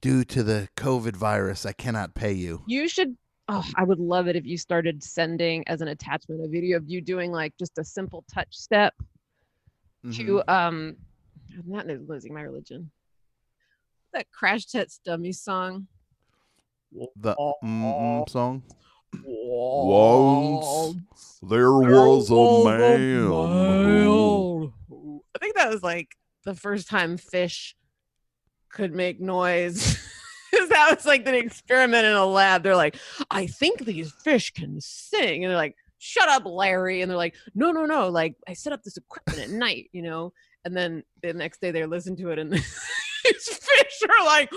Due 0.00 0.24
to 0.24 0.42
the 0.42 0.68
COVID 0.76 1.14
virus, 1.14 1.66
I 1.66 1.72
cannot 1.72 2.14
pay 2.14 2.32
you." 2.32 2.62
You 2.66 2.88
should. 2.88 3.16
Oh, 3.48 3.64
I 3.74 3.82
would 3.84 3.98
love 3.98 4.28
it 4.28 4.36
if 4.36 4.46
you 4.46 4.56
started 4.56 5.02
sending 5.02 5.66
as 5.68 5.80
an 5.82 5.88
attachment 5.88 6.44
a 6.44 6.48
video 6.48 6.76
of 6.76 6.88
you 6.88 7.00
doing 7.00 7.32
like 7.32 7.52
just 7.58 7.76
a 7.78 7.84
simple 7.84 8.24
touch 8.32 8.56
step 8.56 8.94
Mhm. 10.04 10.14
to 10.14 10.38
um, 10.48 10.96
I'm 11.58 11.64
not 11.68 11.86
losing 11.86 12.32
my 12.32 12.42
religion. 12.42 12.90
That 14.12 14.30
Crash 14.30 14.66
Test 14.66 15.02
Dummy 15.04 15.32
song. 15.32 15.88
the 17.16 17.34
mm-mm 17.62 18.28
song. 18.28 18.62
Once 19.24 20.96
there 21.42 21.72
was 21.72 22.30
a 22.30 22.64
man. 22.64 23.32
I 25.34 25.38
think 25.38 25.56
that 25.56 25.70
was 25.70 25.82
like 25.82 26.16
the 26.44 26.54
first 26.54 26.88
time 26.88 27.16
fish 27.16 27.74
could 28.70 28.94
make 28.94 29.20
noise. 29.20 29.98
that 30.52 30.94
was 30.94 31.06
like 31.06 31.26
an 31.26 31.34
experiment 31.34 32.06
in 32.06 32.12
a 32.12 32.26
lab. 32.26 32.62
They're 32.62 32.76
like, 32.76 32.96
I 33.30 33.46
think 33.46 33.84
these 33.84 34.12
fish 34.12 34.52
can 34.52 34.80
sing. 34.80 35.44
And 35.44 35.50
they're 35.50 35.58
like, 35.58 35.76
shut 35.98 36.28
up, 36.28 36.44
Larry. 36.44 37.02
And 37.02 37.10
they're 37.10 37.16
like, 37.16 37.34
no, 37.54 37.72
no, 37.72 37.86
no. 37.86 38.08
Like, 38.08 38.36
I 38.46 38.54
set 38.54 38.72
up 38.72 38.82
this 38.82 38.96
equipment 38.96 39.40
at 39.40 39.50
night, 39.50 39.90
you 39.92 40.02
know? 40.02 40.32
And 40.64 40.76
then 40.76 41.04
the 41.22 41.32
next 41.32 41.60
day 41.60 41.70
they 41.70 41.86
listen 41.86 42.16
to 42.16 42.30
it 42.30 42.38
and 42.38 42.52
these 42.52 42.64
fish 43.24 44.02
are 44.08 44.24
like, 44.24 44.50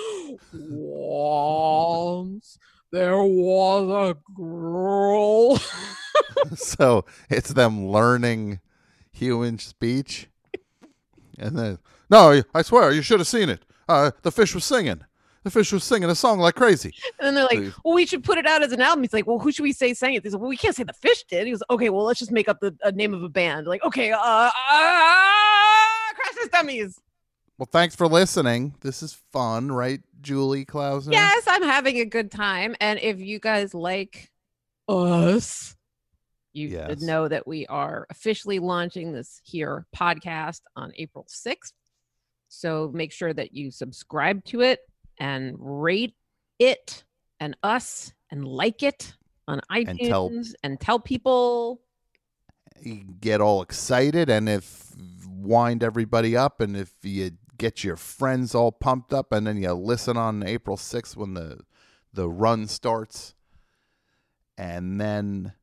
once 0.53 2.57
there 2.93 3.23
was 3.23 3.89
a 3.89 4.33
girl. 4.35 5.57
so 6.55 7.05
it's 7.27 7.49
them 7.49 7.87
learning 7.87 8.59
human 9.11 9.57
speech, 9.57 10.27
and 11.39 11.57
then 11.57 11.79
no, 12.09 12.43
I 12.53 12.61
swear 12.61 12.91
you 12.91 13.01
should 13.01 13.19
have 13.19 13.27
seen 13.27 13.49
it. 13.49 13.65
Uh, 13.89 14.11
the 14.21 14.31
fish 14.31 14.53
was 14.53 14.63
singing. 14.63 15.01
The 15.43 15.49
fish 15.49 15.73
was 15.73 15.83
singing 15.83 16.09
a 16.09 16.15
song 16.15 16.39
like 16.39 16.55
crazy. 16.55 16.93
And 17.19 17.27
then 17.27 17.33
they're 17.33 17.43
like, 17.45 17.57
Please. 17.57 17.73
well, 17.83 17.95
we 17.95 18.05
should 18.05 18.23
put 18.23 18.37
it 18.37 18.45
out 18.45 18.63
as 18.63 18.71
an 18.71 18.79
album. 18.79 19.03
He's 19.03 19.11
like, 19.11 19.27
well, 19.27 19.39
who 19.39 19.51
should 19.51 19.63
we 19.63 19.73
say 19.73 19.93
sang 19.93 20.13
it? 20.13 20.23
He's 20.23 20.31
like, 20.33 20.39
well, 20.39 20.47
we 20.47 20.55
can't 20.55 20.73
say 20.73 20.83
the 20.83 20.93
fish 20.93 21.23
did. 21.25 21.45
He 21.45 21.51
goes, 21.51 21.63
okay, 21.69 21.89
well, 21.89 22.05
let's 22.05 22.19
just 22.19 22.31
make 22.31 22.47
up 22.47 22.61
the 22.61 22.73
a 22.83 22.93
name 22.93 23.13
of 23.13 23.23
a 23.23 23.29
band. 23.29 23.67
Like, 23.67 23.83
okay, 23.83 24.11
uh, 24.11 24.17
uh 24.19 24.51
Crash 26.15 26.35
Test 26.35 26.51
Dummies. 26.51 27.01
Well, 27.57 27.67
thanks 27.69 27.95
for 27.95 28.07
listening. 28.07 28.75
This 28.81 29.03
is 29.03 29.13
fun, 29.31 29.71
right, 29.71 30.01
Julie 30.23 30.65
Klausner? 30.65 31.11
Yes, 31.13 31.43
I'm 31.47 31.61
having 31.61 31.99
a 31.99 32.05
good 32.05 32.31
time. 32.31 32.75
And 32.81 32.97
if 32.99 33.19
you 33.19 33.39
guys 33.39 33.73
like 33.75 34.31
us, 34.87 35.75
you 36.53 36.69
Yes. 36.69 36.89
should 36.89 37.01
know 37.01 37.27
that 37.27 37.45
we 37.47 37.67
are 37.67 38.07
officially 38.09 38.59
launching 38.59 39.11
this 39.11 39.39
here 39.43 39.85
podcast 39.95 40.61
on 40.75 40.91
April 40.95 41.25
6th. 41.29 41.73
So 42.47 42.89
make 42.93 43.11
sure 43.11 43.33
that 43.33 43.53
you 43.53 43.69
subscribe 43.71 44.43
to 44.45 44.61
it 44.61 44.79
and 45.19 45.55
rate 45.59 46.15
it 46.59 47.03
and 47.39 47.55
us 47.63 48.13
and 48.31 48.47
like 48.47 48.83
it 48.83 49.13
on 49.47 49.61
And 49.69 49.87
iTunes 49.99 50.07
tell- 50.07 50.31
and 50.63 50.79
tell 50.79 50.99
people. 50.99 51.81
You 52.81 53.03
get 53.19 53.41
all 53.41 53.61
excited, 53.61 54.29
and 54.29 54.47
if 54.49 54.91
wind 55.27 55.83
everybody 55.83 56.35
up, 56.37 56.59
and 56.61 56.75
if 56.77 56.91
you 57.03 57.31
get 57.57 57.83
your 57.83 57.95
friends 57.95 58.55
all 58.55 58.71
pumped 58.71 59.13
up, 59.13 59.31
and 59.31 59.45
then 59.47 59.61
you 59.61 59.71
listen 59.73 60.17
on 60.17 60.43
April 60.43 60.77
sixth 60.77 61.15
when 61.17 61.33
the 61.33 61.59
the 62.13 62.29
run 62.29 62.67
starts, 62.67 63.33
and 64.57 64.99
then 64.99 65.53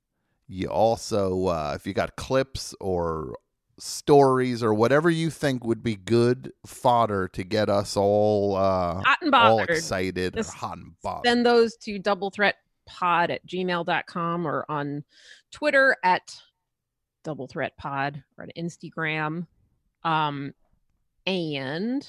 you 0.48 0.68
also 0.68 1.46
uh, 1.46 1.72
if 1.76 1.86
you 1.86 1.92
got 1.92 2.16
clips 2.16 2.74
or 2.80 3.36
stories 3.78 4.62
or 4.62 4.74
whatever 4.74 5.08
you 5.08 5.30
think 5.30 5.64
would 5.64 5.82
be 5.82 5.96
good 5.96 6.52
fodder 6.66 7.28
to 7.28 7.42
get 7.42 7.70
us 7.70 7.96
all 7.96 8.54
uh, 8.56 9.00
Hot 9.02 9.18
and 9.22 9.34
all 9.34 9.58
bothered. 9.58 9.76
excited 9.76 10.38
or 10.38 10.44
hot 10.44 10.76
and 10.76 10.92
bothered. 11.02 11.24
Send 11.26 11.46
those 11.46 11.76
to 11.76 11.98
double 11.98 12.30
threat 12.30 12.56
pod 12.86 13.30
at 13.30 13.46
gmail.com 13.46 14.46
or 14.46 14.66
on 14.68 15.04
Twitter 15.50 15.96
at 16.04 16.34
double 17.24 17.46
threat 17.46 17.76
pod 17.78 18.22
or 18.36 18.44
on 18.44 18.50
Instagram. 18.58 19.46
Um, 20.02 20.52
and 21.26 22.08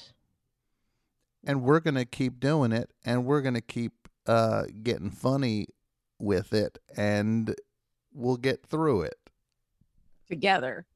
and 1.44 1.62
we're 1.62 1.80
gonna 1.80 2.04
keep 2.04 2.40
doing 2.40 2.72
it 2.72 2.90
and 3.04 3.24
we're 3.24 3.40
gonna 3.42 3.60
keep 3.60 3.92
uh 4.26 4.64
getting 4.82 5.10
funny 5.10 5.66
with 6.18 6.52
it 6.52 6.78
and 6.96 7.54
we'll 8.14 8.36
get 8.36 8.64
through 8.66 9.02
it 9.02 9.16
together. 10.28 10.86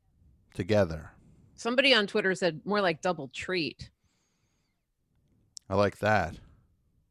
together 0.54 1.10
Somebody 1.58 1.94
on 1.94 2.06
Twitter 2.06 2.34
said 2.34 2.60
more 2.66 2.80
like 2.82 3.00
double 3.00 3.28
treat. 3.28 3.90
i 5.68 5.74
like 5.74 5.98
that 5.98 6.36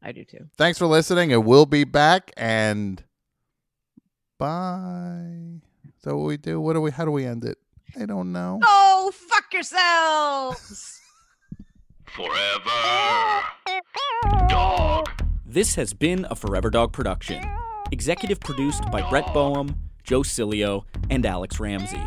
I 0.02 0.12
do 0.12 0.24
too. 0.24 0.46
thanks 0.56 0.78
for 0.78 0.86
listening 0.86 1.32
and 1.32 1.44
we'll 1.44 1.66
be 1.66 1.84
back 1.84 2.30
and 2.36 3.02
bye 4.38 5.60
that 6.02 6.16
what 6.16 6.26
we 6.26 6.36
do 6.36 6.60
what 6.60 6.74
do 6.74 6.80
we 6.80 6.90
how 6.92 7.04
do 7.04 7.10
we 7.10 7.24
end 7.26 7.44
it 7.44 7.58
i 8.00 8.06
don't 8.06 8.32
know 8.32 8.58
Oh, 8.62 9.12
fuck 9.14 9.52
yourselves. 9.52 11.00
Forever. 12.16 12.70
Dog. 14.48 15.10
This 15.44 15.74
has 15.76 15.92
been 15.92 16.26
a 16.30 16.34
Forever 16.34 16.70
Dog 16.70 16.92
production. 16.92 17.44
Executive 17.92 18.40
produced 18.40 18.90
by 18.90 19.08
Brett 19.08 19.32
Boehm, 19.32 19.76
Joe 20.02 20.22
Cilio, 20.22 20.82
and 21.10 21.24
Alex 21.26 21.60
Ramsey. 21.60 22.00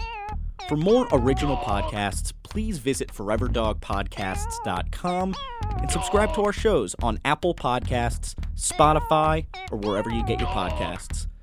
For 0.67 0.75
more 0.75 1.07
original 1.11 1.55
podcasts, 1.57 2.33
please 2.43 2.79
visit 2.79 3.13
foreverdogpodcasts.com 3.13 5.35
and 5.79 5.91
subscribe 5.91 6.33
to 6.35 6.41
our 6.43 6.53
shows 6.53 6.95
on 7.01 7.19
Apple 7.23 7.55
Podcasts, 7.55 8.35
Spotify, 8.55 9.45
or 9.71 9.77
wherever 9.77 10.09
you 10.09 10.25
get 10.25 10.39
your 10.39 10.49
podcasts. 10.49 11.27